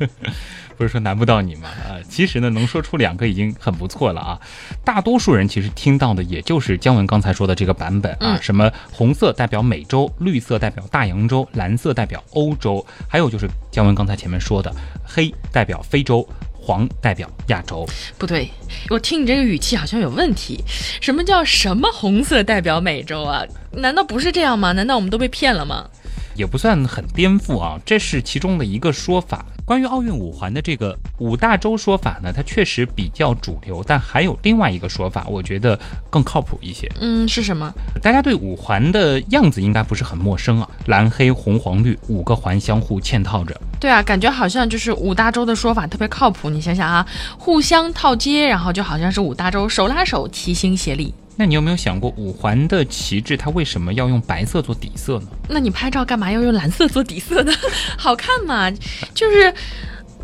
[0.76, 1.68] 不是说难不到你吗？
[1.68, 4.40] 啊，其实呢，能说出两个已经很不错了啊。
[4.84, 14.70] 大多数人其实听到的也就是姜文刚才说的这个版本啊，什么红色代表美洲，绿色代表大洋洲，蓝色代表欧洲，还有就是姜文刚才前面说的
[15.04, 17.86] 黑代表非洲，黄代表亚洲。
[18.18, 18.50] 不对，
[18.90, 20.62] 我听你这个语气好像有问题。
[21.00, 23.42] 什么叫什么红色代表美洲啊？
[23.72, 24.72] 难道不是这样吗？
[24.72, 25.88] 难道我们都被骗了吗？
[26.34, 29.46] 也不算很颠覆啊，这是其中的一个说法。
[29.66, 35.76] 关于奥运五环的这个五大洲说法呢，它确实比较主流，但还有另外一个说法，我觉得
[36.08, 36.88] 更靠谱一些。
[37.00, 37.74] 嗯，是什么？
[38.00, 43.60] 大家对五环的样子应该不是很陌生啊，蓝黑红黄绿五个环相互嵌套着。
[43.80, 46.48] 对啊，感觉好像就是五大洲的说法特别靠谱。
[46.48, 47.04] 你想想啊，
[47.36, 51.12] 互相套接，然后就好像是五大洲手拉手齐心协力。
[51.38, 55.26] 那你有没有想过，五环的旗帜它为什么要用白色做底色呢？
[55.48, 57.52] 那你拍照干嘛要用蓝色做底色呢？
[57.98, 58.70] 好看嘛？
[59.12, 59.52] 就是，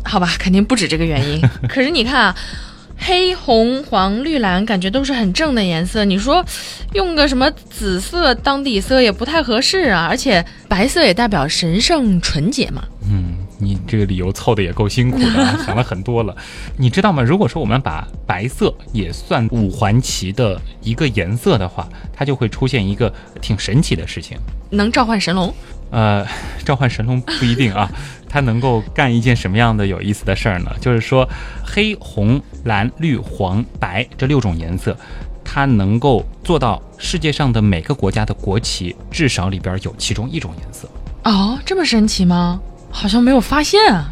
[0.03, 1.39] 好吧，肯定不止这个原因。
[1.69, 2.35] 可是你看啊，
[2.97, 6.03] 黑红黄绿蓝，感觉都是很正的颜色。
[6.03, 6.43] 你说
[6.93, 10.07] 用个什么紫色当底色也不太合适啊。
[10.09, 12.83] 而且白色也代表神圣纯洁嘛。
[13.07, 13.32] 嗯。
[13.63, 16.35] 你这个理由凑的也够辛苦的， 想了很多了。
[16.77, 17.21] 你知道吗？
[17.23, 24.37] 如果说我们把白色也算五环旗的一个颜色的话，它就会出现一个挺神奇的事情，
[24.71, 25.53] 能召唤神龙。
[25.91, 26.25] 呃，
[26.65, 27.89] 召唤神龙不一定啊，
[28.27, 30.71] 它能够干一件什么样的有意思的事儿呢？
[30.81, 31.27] 就是说，
[31.63, 34.97] 黑、红、蓝、绿、黄、白这六种颜色，
[35.43, 40.89] 它能够做到世界上的每个国家的国旗至少里边有其中一种颜色。
[41.25, 42.59] 哦，这么神奇吗？
[42.93, 44.09] 好像没有发现啊。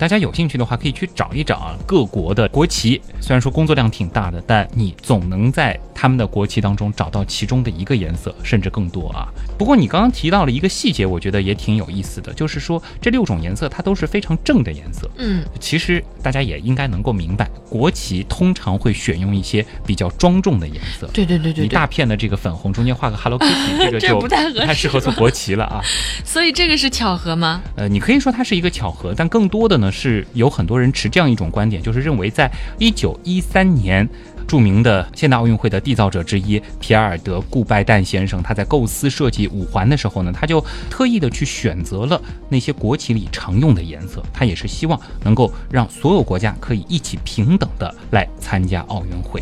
[0.00, 2.98] 大家有兴趣的话，可以去找一找啊，各国的国旗。
[3.20, 9.28] 虽然说工作量挺大的，但你总能在他们的国旗当中找到其中的一个颜色，甚至更多啊。
[9.58, 15.06] 不过你刚刚提到了一个细节，我觉得也挺有意思的，就是说这六种颜色它都是非常正的颜色。
[15.18, 21.10] 嗯，其实大家也应该能够明白，国旗通常会选用一些比较庄重的颜色。
[21.12, 25.82] 对对对对，一大片的这个粉红，中间画个 Hello Kitty， 这个就不太不太适合做国旗了啊。
[26.24, 27.60] 所以这个是巧合吗？
[27.76, 34.08] 呃，你可以说它是一个巧合，但更多的呢是有很多人持这样一种观点，就是认为在一九一三年。
[34.48, 49.40] 著名的现代奥运会的缔造者之一皮埃尔·德·顾拜旦先生，他在构思设计五环的时候呢，他就特意的去选择了那些国旗里常用的颜色，他也是希望能够让所有国家可以一起平等的来参加奥运会。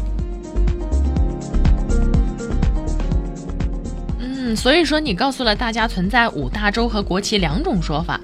[4.48, 8.18] 嗯，所以说你告诉了大家存在五大洲和国旗两种说法，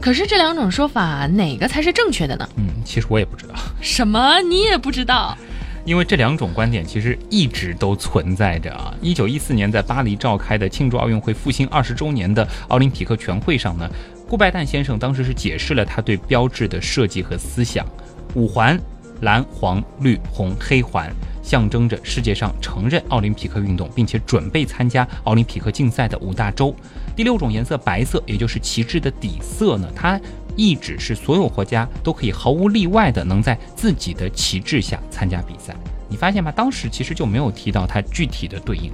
[0.00, 2.48] 可是这两种说法哪个才是正确的呢？
[2.56, 3.54] 嗯，其实我也不知道。
[3.82, 4.40] 什么？
[4.40, 5.36] 你也不知道？
[5.84, 8.92] 因为这两种观点其实一直都存在着啊。
[9.00, 13.88] 一九一四年在巴黎召开的庆祝奥运会复兴二十周年的奥林匹克全会上呢，
[14.26, 17.86] 顾拜旦先生当时是解释了他对标志的设计和思想：
[18.34, 18.76] 五环，
[19.20, 21.08] 蓝、黄、绿、红、黑环，
[21.46, 26.74] 象征着世界上承认奥林匹克运动并且准备参加奥林匹克竞赛的五大洲。
[27.14, 30.20] 第六种颜色白色，也就是旗帜的底色呢，它。
[30.58, 35.76] 意指是所有国家都可以毫无例外的能在自己的旗帜下参加比赛。
[36.08, 36.50] 你发现吗？
[36.50, 38.90] 当时其实就没有提到它具体的对应。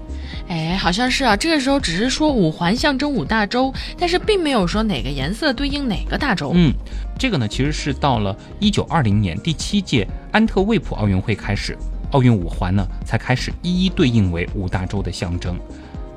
[0.48, 1.36] 哎，好像是啊。
[1.36, 6.50] 这个时候只是说五环象征五大洲，但是并没有说哪个颜色对应哪个大洲。
[6.52, 6.72] 嗯，
[7.16, 11.78] 这个呢其实是到了一九二零年第七届安特卫普奥运会开始，
[12.12, 15.59] 奥运五环呢才开始一一对应为五大洲的象征。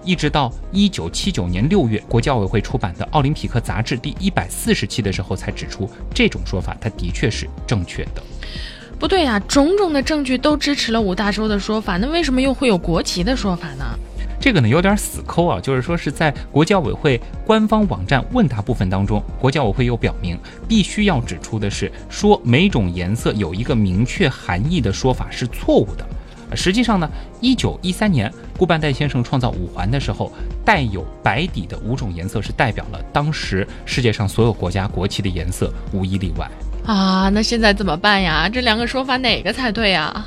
[0.04, 8.22] 一直到一九七九年六月，国际奥委会出版的《奥林匹克杂志》第一百四十期的时候，才指出这种说法，它的确是正确的。
[9.00, 13.84] 不对呀，种种的证据都支持了五大洲的说法，那为什么又会有国旗的说法呢？
[14.46, 26.06] 这个呢有点死抠啊，就是说是在国际奥委会官方网站问答部分当中，国际奥委会又表明，必须要指出的是，说每种颜色有一个明确含义的说法是错误的。
[26.56, 27.10] 实际上呢，
[27.42, 30.32] 一九一三年顾拜旦先生创造五环的时候，
[30.64, 36.48] 带有白底的五种颜色是代表了当时世界上所有国家国旗的颜色，无一例外。
[36.86, 38.48] 啊，那现在怎么办呀？
[38.48, 40.24] 这两个说法哪个才对呀？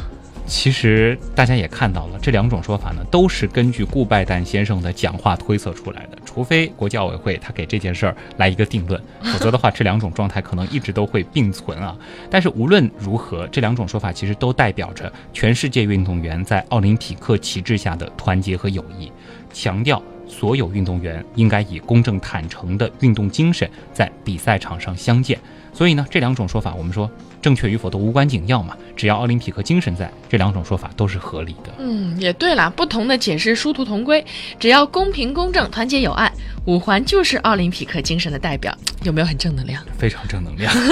[0.48, 6.18] 其实大家也看到了，这两种说法呢，都是根据顾拜旦先生的讲话推测出来的。
[6.24, 11.96] 除非国际奥委会他给这件事儿来一个定论，否则的话，这两种状态可能一直都会并存啊。
[12.30, 19.12] 但是无论如何，这两种说法其实都代表着全世界运动员在奥林匹克旗帜下的团结和友谊，
[19.52, 25.38] 强调所有运动员应该以公正坦诚的运动精神在比赛场上相见。
[25.78, 27.08] 所以呢，这两种说法，我们说
[27.40, 31.72] 正确与否都无关紧要嘛，只要奥林匹克精神在，这两种说法都是合理的。
[31.78, 34.26] 嗯，也对啦，不同的解释殊途同归，
[34.58, 36.32] 只要公平公正、团结友爱，
[36.64, 39.80] 五环就是奥林匹克精神的代表，有没有很正能量？
[39.96, 40.74] 非常正能量。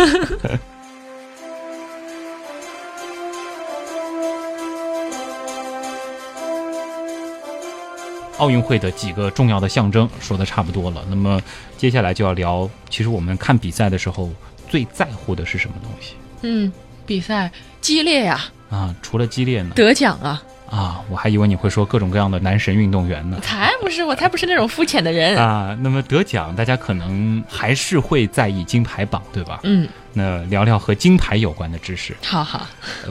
[8.39, 11.43] 奥运会的几个重要的象征说的差不多了，那么
[11.77, 14.31] 接下来就要聊，其实我们看比赛的时候
[14.77, 16.17] 最在乎的是什么东西？
[16.43, 16.71] 嗯，
[17.07, 18.45] 比赛激烈呀！
[18.69, 19.71] 啊，除了激烈呢？
[19.75, 20.43] 得奖啊！
[20.69, 23.41] 啊，我还以为你会说各种各样的男神运动员呢。
[23.41, 25.75] 才不是，我才不是那种肤浅的人啊。
[25.81, 29.61] 那么得奖，大家可能还是会在意金牌榜，对吧？
[29.63, 29.89] 嗯。
[30.13, 32.15] 那聊聊和金牌有关的知识。
[32.23, 32.67] 好好。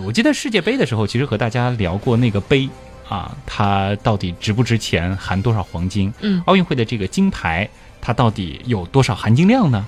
[0.05, 2.69] 我记得世界杯的时候，其实和大家聊过那个杯。
[3.09, 5.17] 啊，它到底值不值钱？
[5.17, 6.13] 含多少黄金？
[6.21, 7.67] 嗯，奥运会的这个金牌，
[7.99, 9.83] 它到底有多少含金量呢？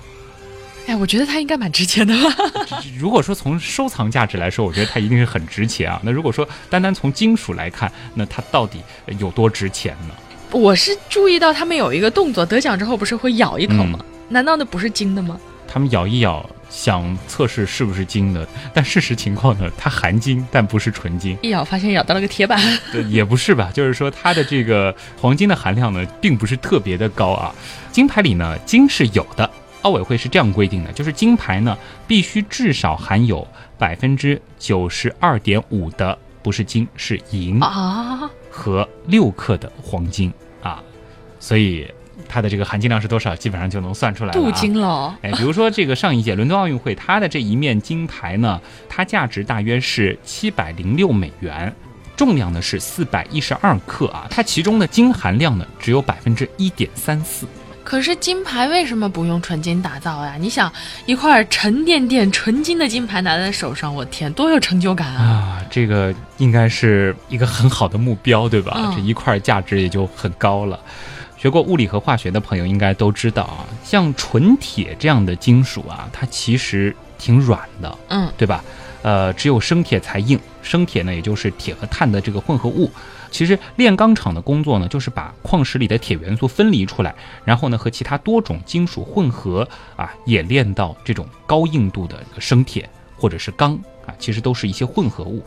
[0.88, 2.34] 哎，我觉得它应该蛮值钱的吧。
[2.98, 6.00] 如果说从收藏价值来说，我觉得它一定是很值钱啊。
[6.02, 8.80] 那如果说单单从金属来看，那它到底
[9.18, 10.14] 有多值钱呢？
[10.50, 13.98] 我是注意到他们有一个动作，得奖之后不是会咬一口吗？
[14.30, 15.38] 难道那不是金的吗？
[15.70, 16.48] 他们咬一咬。
[16.70, 19.70] 想测试是不是金的， 但事实情况呢？
[19.78, 21.34] 它含金，但不是纯金。
[21.40, 22.60] 一咬发现咬到了个铁板，
[22.92, 23.70] 对，也不是吧？
[23.72, 27.54] 就是说它的这个黄金的含量呢，并不是特别的高啊。
[27.90, 29.50] 金牌里呢，金是有的，
[29.82, 33.46] 奥委会是这样规定的，就是金牌呢必须至少含有
[33.78, 40.82] 百分之九十二点五的不是金是银啊，和六克的黄金啊，
[41.38, 41.86] 所以。
[42.28, 44.38] 它的这个含金量是多少，基本上就能算出来了。
[44.38, 51.72] 镀金了，哎，比如说这个上一届伦敦奥运会，它的这一面金牌呢，它价值大约是七百零六美元，
[52.16, 57.46] 重量呢是四百一十二克啊，它其中的金含量呢只有百分之一点三四。
[57.88, 60.34] 可是金牌为什么不用纯金打造呀？
[60.38, 60.70] 你想
[61.06, 65.22] 一块沉甸甸纯金的金牌拿在手上，我天，多有成就感啊！
[65.24, 68.92] 啊，这个应该是一个很好的目标，对吧？
[68.94, 70.78] 这一块价值也就很高了。
[71.38, 78.62] 学过物理和化学的朋友应该都知道啊，像纯铁这样的金属啊，它其实挺软的，嗯，对吧？
[79.00, 82.92] 呃，只有生铁才硬，生铁呢，也就是铁和碳的这个混合物。
[83.30, 87.14] 其实炼钢厂的工作呢，就是把矿石里的铁元素分离出来，
[87.44, 95.42] 然后呢和其他多种金属混合啊，冶炼到这种高硬度的生铁或者是钢啊，其实都是一些混合物。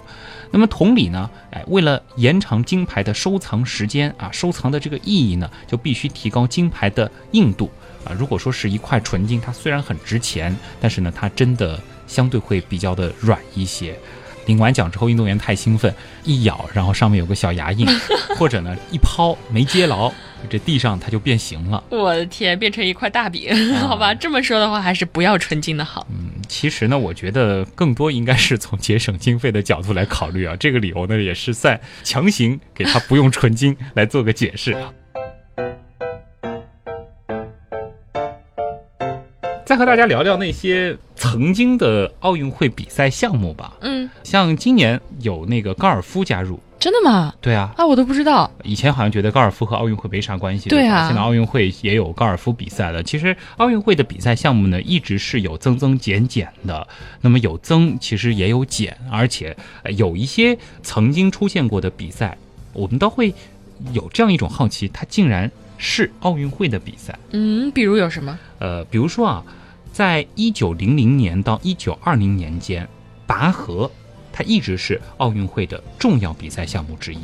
[0.51, 7.71] 那么同理呢，哎，为了延长金牌的收藏时间啊，收藏的这个意义呢，就必须提高金牌的硬度
[8.05, 8.11] 啊。
[8.11, 13.97] 如果说是一块纯金，它虽然很值钱，但是呢，它真的相对会比较的软一些。
[14.45, 17.87] 领完奖之后，运动员太兴奋，一咬，然后上面有个小牙印，
[18.37, 20.11] 或者呢一抛没接牢，
[20.49, 21.83] 这地上它就变形了。
[21.89, 24.13] 我的天，变成一块大饼，好吧？
[24.13, 26.05] 这么说的话，还是不要纯金的好。
[26.09, 30.55] 嗯，其实呢，我觉得更多应该是从节省经费的角度来考虑啊。
[30.59, 34.75] 这个理由呢，也是在强行给他不用纯金来做个解释。
[39.71, 43.73] 再和大家聊聊那些曾经的奥运会比赛项目吧。
[43.79, 47.33] 嗯，像今年有那个高尔夫加入，真的吗？
[47.39, 48.51] 对啊，啊，我都不知道。
[48.65, 51.07] 以前好像觉得高尔夫和奥运会没啥关系，对啊。
[51.07, 53.01] 现在奥运会也有高尔夫比赛了。
[53.01, 56.85] 其实奥运会的比赛项目呢，一直是有增增减减的。
[57.21, 59.55] 那么有增，其实也有减，而且
[59.95, 62.37] 有一些曾经出现过的比赛，
[62.73, 63.33] 我们都会
[63.93, 67.17] 有这样一种好奇，它竟然是奥运会的比赛。
[67.31, 68.37] 嗯，比如有什么？
[68.59, 69.41] 呃，比如说啊。
[69.91, 72.87] 在一九零零年到一九二零年间，
[73.27, 73.91] 拔河
[74.31, 77.19] 它一直是奥运会的重要比赛项目之一。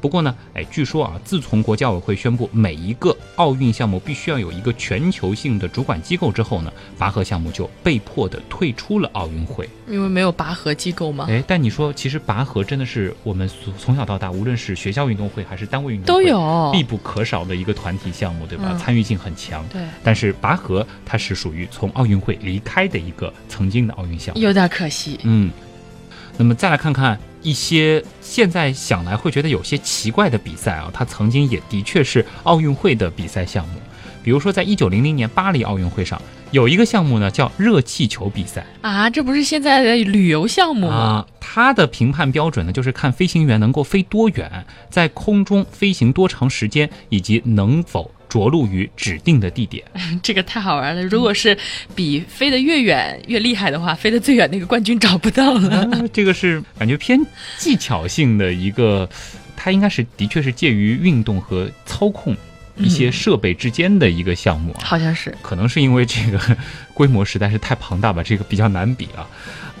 [0.00, 9.68] 不过呢，哎，据说啊，自从国际奥委会宣布每一个奥运项目必须要有一个全球性的主管机构之后呢，拔河项目就被迫的退出了奥运会。
[9.86, 11.26] 因为没有拔河机构吗？
[11.28, 18.74] 哎，但你说，其实拔河真的是我们从从小到大，无论是学校运动会还是单位运动会，都有必不可少的一个团体项目，对吧？
[18.78, 19.66] 参与性很强。
[19.68, 19.82] 对。
[20.02, 25.18] 但是拔河它是属于从奥运会离开的一个曾经的奥运项目，有点可惜。
[25.24, 25.50] 嗯。
[26.36, 33.74] 那么再来看看一些现在想来会觉得有些奇怪的比赛啊，它曾经也的确是奥运会的比赛项目。
[34.22, 41.24] 比如说，在一九零零年巴黎奥运会上，有一个项目呢叫热气球比赛啊，这不是现在的旅游项目吗？
[41.40, 48.10] 它的评判标准呢就是看飞行员能够飞多远，在空中飞行多长时间，以及能否。
[48.30, 49.84] 着陆于指定的地点，
[50.22, 51.02] 这个太好玩了。
[51.02, 51.54] 如果是
[51.94, 56.08] 比飞得越远越厉害的话，飞得最远那个冠军找不到了。
[56.12, 57.20] 这个是感觉偏
[57.58, 59.06] 技巧性的一个，
[59.56, 62.34] 它应该是的确是介于运动和操控
[62.76, 64.80] 一些设备之间的一个项目啊。
[64.84, 65.36] 好像是。
[65.42, 66.40] 可能是因为这个
[66.94, 69.26] 规模实在是太庞大吧，这个比较难比啊。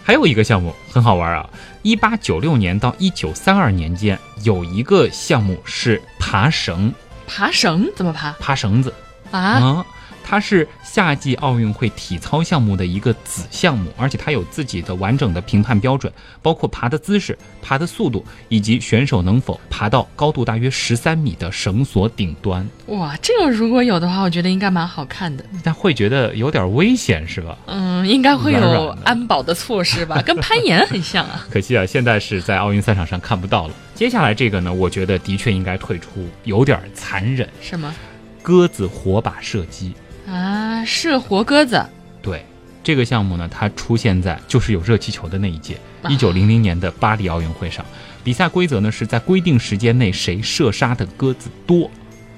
[0.02, 1.48] 还有一个项目很好玩啊，
[1.82, 6.92] 一八九六年到一九三二年间有一个项目是爬绳，
[7.30, 8.32] 爬绳怎么爬？
[8.40, 8.92] 爬绳子
[9.30, 9.84] 啊。
[10.30, 22.64] 它是夏季奥运会体操项目的一个子项目，而且它有自己的完整的评判标准，包括爬的姿势、爬的速度，以及选手能否爬到高度大约十三米的绳索顶端。
[22.86, 25.44] 哇，这个如果有的话，我觉得应该蛮好看的。
[25.64, 27.58] 但会觉得有点危险，是吧？
[27.66, 31.44] 嗯，应该会有安保的措施吧，跟攀岩很像啊。
[31.50, 33.74] 可惜啊，现在是在奥运赛场上看不到了。
[33.96, 37.48] 接下来这个呢，我觉得的确应该退出，有点残忍。
[37.60, 37.92] 什么？
[38.40, 39.92] 鸽子火把射击。
[40.30, 41.84] 啊，射活鸽子。
[42.22, 42.44] 对，
[42.84, 45.76] 这个项目呢，它出现在就是有热气球的那一届，
[46.08, 47.84] 一九零零年的巴黎奥运会上。
[48.22, 51.90] 比赛规则呢是在规定时间内谁射杀的鸽子多，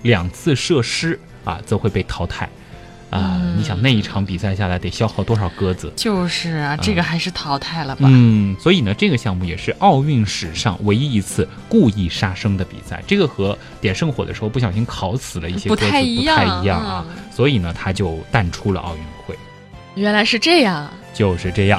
[0.03, 2.49] 两次射失啊，则会被淘汰。
[3.13, 5.93] 啊，你想那一场比赛下来得消耗多少鸽子？
[5.95, 8.09] 就是啊，这个还是淘汰了吧。
[8.11, 13.03] 嗯，所以呢，这个项目也是奥运史上唯一一次故意杀生的比赛。
[13.07, 19.39] 这个和点圣火的时候不小心烤死了一些鸽子不太一样啊，所以呢，他就淡出了奥运会。
[19.95, 21.79] 原来是这样，就是这样。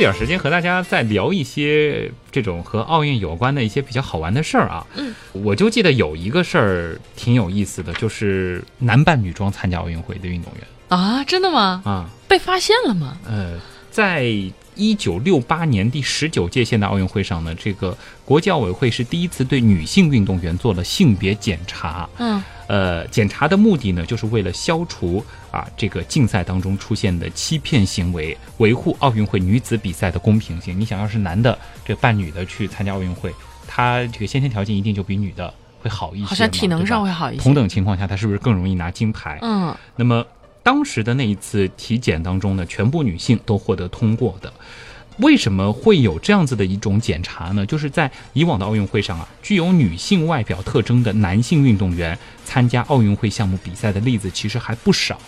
[0.00, 4.84] 点时间和大家再聊一些这种和奥运有关的一些比较好玩的事儿啊。
[4.96, 11.80] 嗯，我就记得有一个事儿挺有意思的，就是男扮女装参加奥运会的运动员啊，真的吗？
[11.84, 13.16] 啊，被发现了吗？
[13.24, 13.60] 呃，
[13.92, 14.24] 在
[14.74, 22.08] 一九六八年第十九届现代奥运会上呢，这个国际奥委会是第一次对女性运动员做了性别检查。
[22.18, 22.42] 嗯。
[22.66, 30.78] 呃，检查的目的呢，就是为了消除啊这个竞赛当中出现的欺骗行为，维护奥运会女子比赛的公平性。
[30.78, 33.34] 你想要是男的这扮女的去参加奥运会，
[33.66, 35.52] 他这个先天条件一定就比女的
[35.82, 37.42] 会好一些，好像体能上会好一些。
[37.42, 39.40] 同等情况下，他是不是更容易拿金牌？
[39.42, 39.74] 嗯。
[39.96, 40.24] 那么
[40.70, 44.52] 当时的那一次体检当中呢，全部女性都获得通过的。
[45.16, 47.66] 为什么会有这样子的一种检查呢？
[47.66, 55.20] 就是在以往的奥运会上啊，具有女性外表特征的男性运动员参加奥运会项目比赛的例子其实还不少。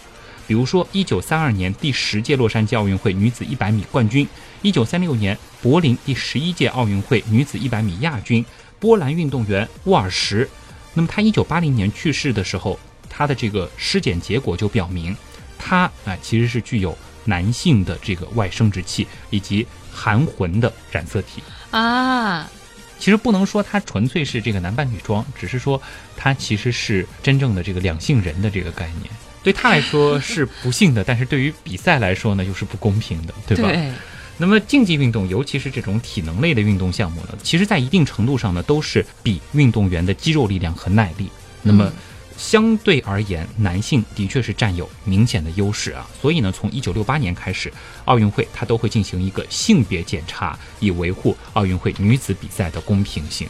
[0.47, 4.25] 比如说，一九三二年第十届洛杉矶奥运会女子一百米冠军，
[4.63, 8.45] 一九三六年柏林第十一届奥运会女子一百米亚军，
[8.79, 10.49] 波兰运动员沃尔什。
[10.95, 12.79] 那么他一九八零年去世的时候，
[13.11, 15.15] 他的这个尸检结果就表明，
[15.63, 19.67] 他啊其实是具有男性的这个外生殖器以及。
[19.95, 22.51] 含魂的染色体啊，
[22.99, 25.81] 其实不能说它纯粹是这个男扮女装，只是说
[26.17, 29.13] 它其实是真正的这个两性人的这个概念。
[29.43, 33.69] 对他来说是不幸的，但是对于比赛来说呢，又是不公平的，对吧？
[33.69, 33.93] 对。
[34.39, 41.29] 那么竞技运动，尤其是这种体能类的运动项目呢，其实在一定程度上呢，都是比运动员的肌肉力量和耐力。
[41.61, 41.93] 那么。
[42.37, 47.73] 相对而言，男性的确是占有明显的优势啊，所以呢，从一九六八年开始，
[48.05, 53.47] 奥运会它都会进行一个性别检查，以维护奥运会女子比赛的公平性。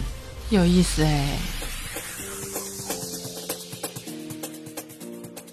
[0.51, 1.39] 有意思哎。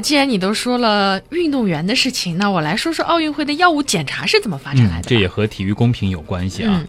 [0.01, 5.09] 既然你都说了运动员的事情，那我来说说奥运会的药物检查是怎么发展来的。
[5.09, 6.83] 这也和体育公平有关系啊。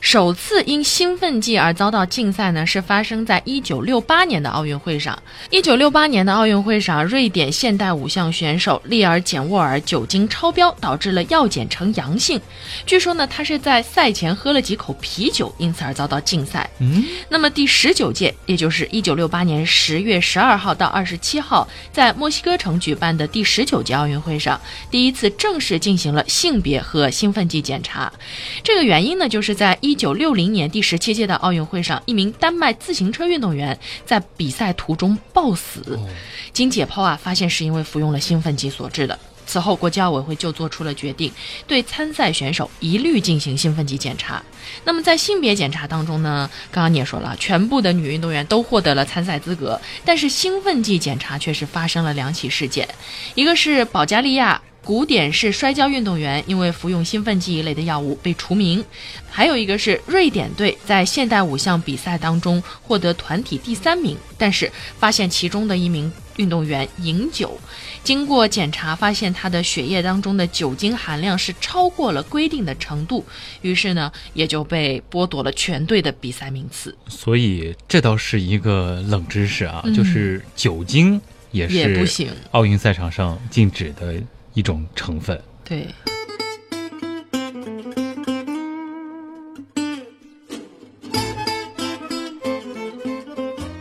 [0.00, 5.20] 首次因兴奋剂而遭到禁赛呢，是发生在一九六八年的奥运会上。
[5.50, 12.40] 一九六八年的奥运会上，瑞典现代五项选手利尔简沃尔酒精超标，导致了药检呈阳性。
[12.86, 16.68] 据说呢，他是在赛前喝了几口啤酒，因此而遭到禁赛。
[16.78, 28.12] 嗯，那么第十九届，也就是一九六八年十月十二号到二十七号，在墨西哥城举办的第十九届奥运会上，第一次正式进行了性别和兴奋剂检查。
[28.62, 35.98] 这个原因呢，就是在一九六零年第十七届的奥运会上，一名丹麦自行车运动员在比赛途中暴死，
[36.52, 39.18] 经解剖啊，发现是因为服用了兴奋剂所致的。
[39.46, 41.32] 此后，国际奥委会就做出了决定，
[41.66, 44.42] 对参赛选手一律进行兴奋剂检查。
[44.84, 52.88] 那么在性别检查当中呢，刚刚你也说了，全部的女运动员都获得了参赛资格，但是兴奋剂检查却是发生了两起事件，
[53.34, 58.84] 一个是保加利亚古典式摔跤运动员因为服用兴奋剂一类的药物被除名，
[59.30, 67.58] 还有一个是瑞典队在现代五项比赛当中获得团体第三名，但是发现其中的一名运动员饮酒，
[68.04, 73.24] 经过检查发现他的血液当中的酒精含量是超过了规定的程度，
[73.62, 76.96] 于是呢也就被剥夺了全队的比赛名次。
[77.08, 84.14] 所以这倒是一个冷知识啊，嗯就是酒精也是也不行，奥运赛场上禁止的
[84.52, 85.40] 一种成分。
[85.64, 85.86] 对。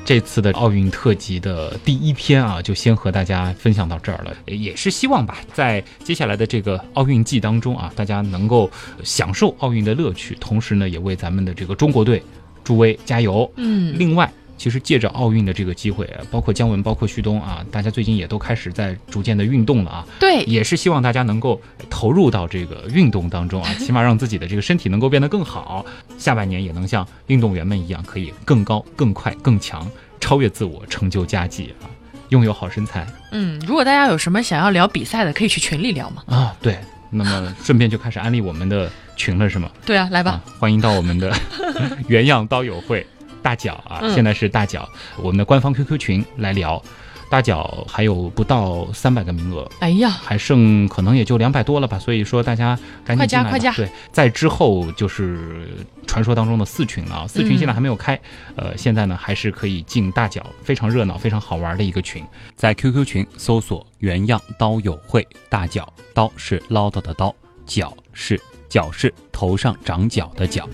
[0.06, 4.36] 这次的奥运特辑的第一篇啊，就先和大家分享到这儿了。
[4.46, 8.70] 也是希望吧，在接下来的这个奥运季当中啊，大家能够
[9.04, 12.22] 享受奥运的乐趣，同时呢，也为咱们的这个中国队
[12.66, 13.50] 助威加油。
[13.56, 14.32] 嗯，另外，
[14.64, 20.08] 其实借着奥运的这个机会，包括姜文，包括旭东啊，大家最近也都开始在逐渐的运动了啊。
[20.22, 25.86] 对，也是希望大家能够投入到这个运动当中啊， 起码让自己的这个身体能够变得更好，
[26.18, 29.86] 下半年也能像运动员们一样，可以更高、更快、更强，
[30.22, 31.92] 超越自我，成就佳绩啊，
[32.30, 36.24] 拥有好身材嗯，如果大家有什么想要聊比赛的，可以去群里聊嘛。
[36.28, 36.56] 啊。
[36.62, 36.78] 对，
[37.10, 39.70] 那么顺便就开始安利我们的群了，是吗？
[39.86, 40.32] 对啊，来吧。
[40.32, 41.36] 啊，欢迎到我们的
[42.08, 43.06] 原样刀友会
[43.44, 44.16] 大脚啊，嗯。
[44.16, 46.82] 现在是大脚我们的官方 QQ 群来聊。
[47.30, 53.50] 大脚还有不到三百个名额，哎呀，还剩可能也就两百多了吧，所以说大家赶紧快加进来吧。
[53.50, 55.68] 快加对，在之后就是
[56.06, 58.20] 传说当中的四群了啊，四群现在还没有开，
[58.56, 62.24] 呃，现在呢还是可以进大脚，非常热闹、非常好玩的一个群，
[62.56, 67.34] 在 QQ 群搜索“原样刀友会”，大脚刀是唠叨的刀，
[67.66, 68.40] 脚是
[68.70, 70.70] 脚是头上长角的角。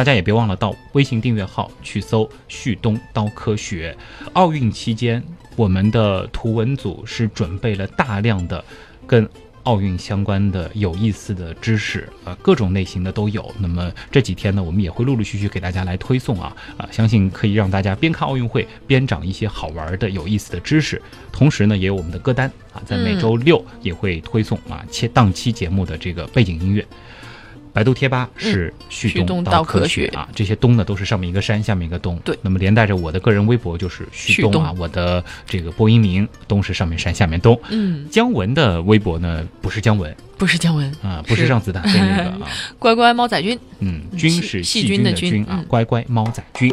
[0.00, 3.94] 大家也别忘了到微信订阅号去搜“旭东刀科学”。
[4.32, 5.22] 奥运期间，
[5.56, 8.64] 我们的图文组是准备了大量的
[9.06, 9.28] 跟
[9.64, 13.54] 奥运相关的有意思的知识，呃，各种类型的都有。
[13.58, 21.02] 那么这几天呢，我们也会陆陆续续给大家来推送啊，啊、相信可以让大家边看奥运会边长一些好玩的、有意思的知识。
[21.30, 26.86] 同时呢，也有我们的歌单啊，在每周六也会推送啊切档期节目的这个背景音乐。
[27.72, 32.18] 百度贴吧是旭旭东刀刀科学学啊，这些东呢都是上面一个山，下面一个东。
[32.24, 37.58] 对那么连带着我的个人微博就是旭旭东啊，我的这个播音名东是上面山，下面东。
[37.70, 42.48] 嗯，姜文的微博呢不是姜文不是姜文，啊，不是是让子弹飞那个啊，
[42.78, 43.58] 乖乖猫仔君。
[43.78, 46.72] 嗯，嗯细军是细细菌的菌的菌嗯，菌啊乖乖猫仔菌。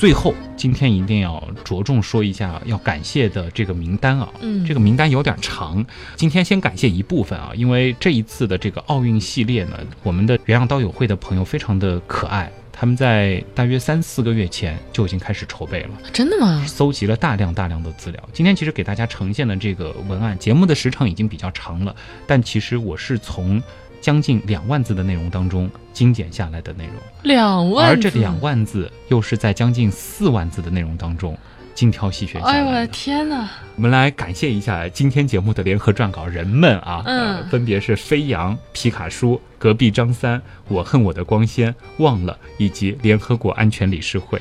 [0.00, 5.84] 最后，今天一定要着重说一下要感谢的这个名单啊，嗯这个名单有点长，
[6.16, 15.90] 今天先感谢一部分啊，因为这一次的这个奥运系列呢，我们的原样刀友会的朋友非常的可爱，他们在大约三四个月前就已经开始筹备了。
[16.14, 16.64] 真的吗？
[16.66, 18.28] 搜集了大量大量的资料。
[18.32, 21.94] 今天其实给大家呈现的这个文案，节目的时长已经比较长了，
[22.26, 23.62] 但其实我是从
[24.00, 31.36] 将近两万字的内容当中精简下来的内容，两万，而这两，万字又是在将近四万字的内容当中
[31.74, 32.92] 精挑细选下哎呦我的来的。
[32.92, 33.48] 天哪！
[33.76, 44.40] 我们来感谢一下今天节目的联合撰稿人们啊，嗯呃分别是飞扬、皮卡叔、隔壁张三、我恨我的光鲜、忘了以及联合国安全理事会。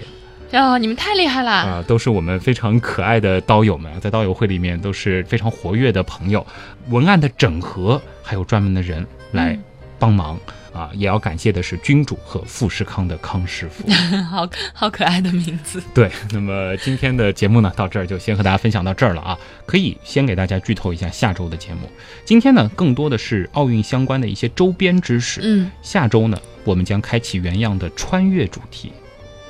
[0.52, 1.52] 哦，你们太厉害了！
[1.52, 6.46] 啊、都是我们非常可爱的刀友们，在刀友会里面都是非常活跃的朋友。
[6.90, 9.64] 文案的整合还有专门的人来嗯
[10.00, 10.40] 帮忙、
[10.72, 13.86] 啊，也要感谢的是君主和富士康的康师傅。
[14.32, 15.84] 好好可爱的名字。
[15.94, 19.38] 对，那么今天的节目呢，到这儿就先和大家分享到这儿了啊。
[19.66, 21.90] 可以先给大家剧透一下下周的节目。
[22.24, 25.42] 今天呢，更多的是奥运相关的一些周边知识。
[25.44, 28.94] 嗯下周呢，我们将开启原样的穿越主题，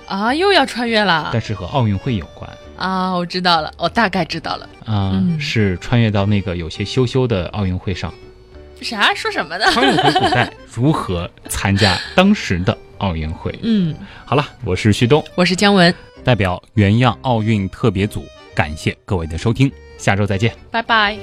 [0.08, 2.50] 啊，又要穿越了但是和奥运会有关。
[2.76, 3.12] 啊！
[3.14, 4.68] 我知道了，我大概知道了。
[4.86, 8.12] 啊、嗯是穿越到那个有些羞羞的奥运会上，
[8.84, 9.14] 啥？
[9.14, 9.66] 说什么的？
[9.72, 13.58] 穿越回古代，如何参加当时的奥运会？
[13.62, 20.54] 嗯，好了，我是旭东，我是姜文，代表原样奥运特别组，感谢各位的收听，下周再见。
[20.72, 21.18] 拜拜。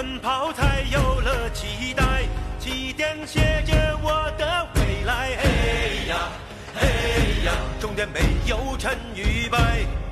[0.00, 2.22] 奔跑才有了期待，
[2.58, 5.36] 起点写着我的未来。
[5.42, 6.16] 嘿呀，
[6.74, 9.58] 嘿呀，终点没有成与败。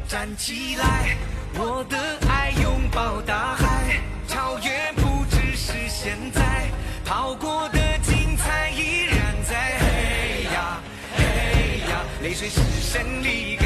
[0.07, 1.17] 站起来，
[1.55, 1.97] 我的
[2.29, 6.67] 爱拥抱大海，超越不只是现在，
[7.03, 9.79] 跑过的精彩依然在。
[9.79, 10.81] 嘿呀
[11.17, 13.57] 嘿呀，泪水是胜利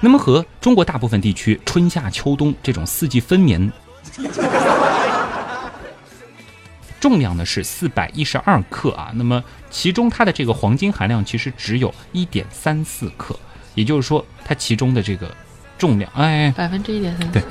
[0.00, 3.70] 那么和中国大部分地区春夏秋冬这种四季分明，
[7.00, 9.10] 重量呢是四百一十二克啊。
[9.14, 13.38] 那么其中它的这个黄金含量其实只有一点三四克，
[13.74, 15.34] 也就是说它其中的这个
[15.76, 17.32] 重量，哎，百分之一点三。
[17.32, 17.42] 对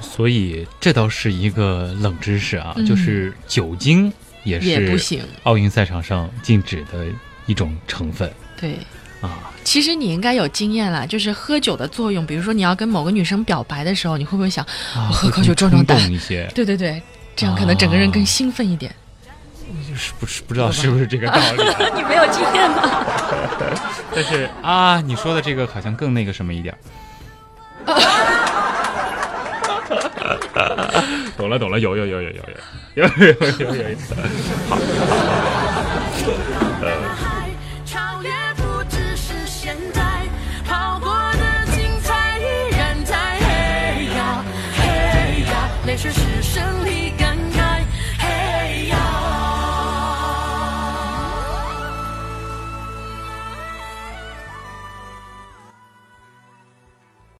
[0.00, 5.24] 所以这倒是一个冷知识啊，嗯就是酒精也是也不行。
[5.44, 7.06] 奥运赛场上禁止的
[7.46, 8.30] 一种成分
[8.60, 8.78] 对，
[9.20, 9.51] 啊。
[9.64, 12.26] 其实你应该有经验了，就是喝酒的作用。
[12.26, 17.02] 比如说你要跟某个女生表白的时候，你会不会想，啊我喝口酒壮壮胆一些，对对对，
[17.36, 18.94] 这样可能整个人更哦兴奋一点。
[19.88, 21.80] 就是不是不知道是不是这个道理啊？
[21.96, 23.06] 你没有经验吗？
[24.14, 26.78] 但是啊，你说的这个好像更那个什么一点儿。
[31.36, 32.36] 懂了懂了，有有有有有
[32.94, 33.26] 有有有
[33.58, 33.96] 有有有。
[34.68, 34.76] 好，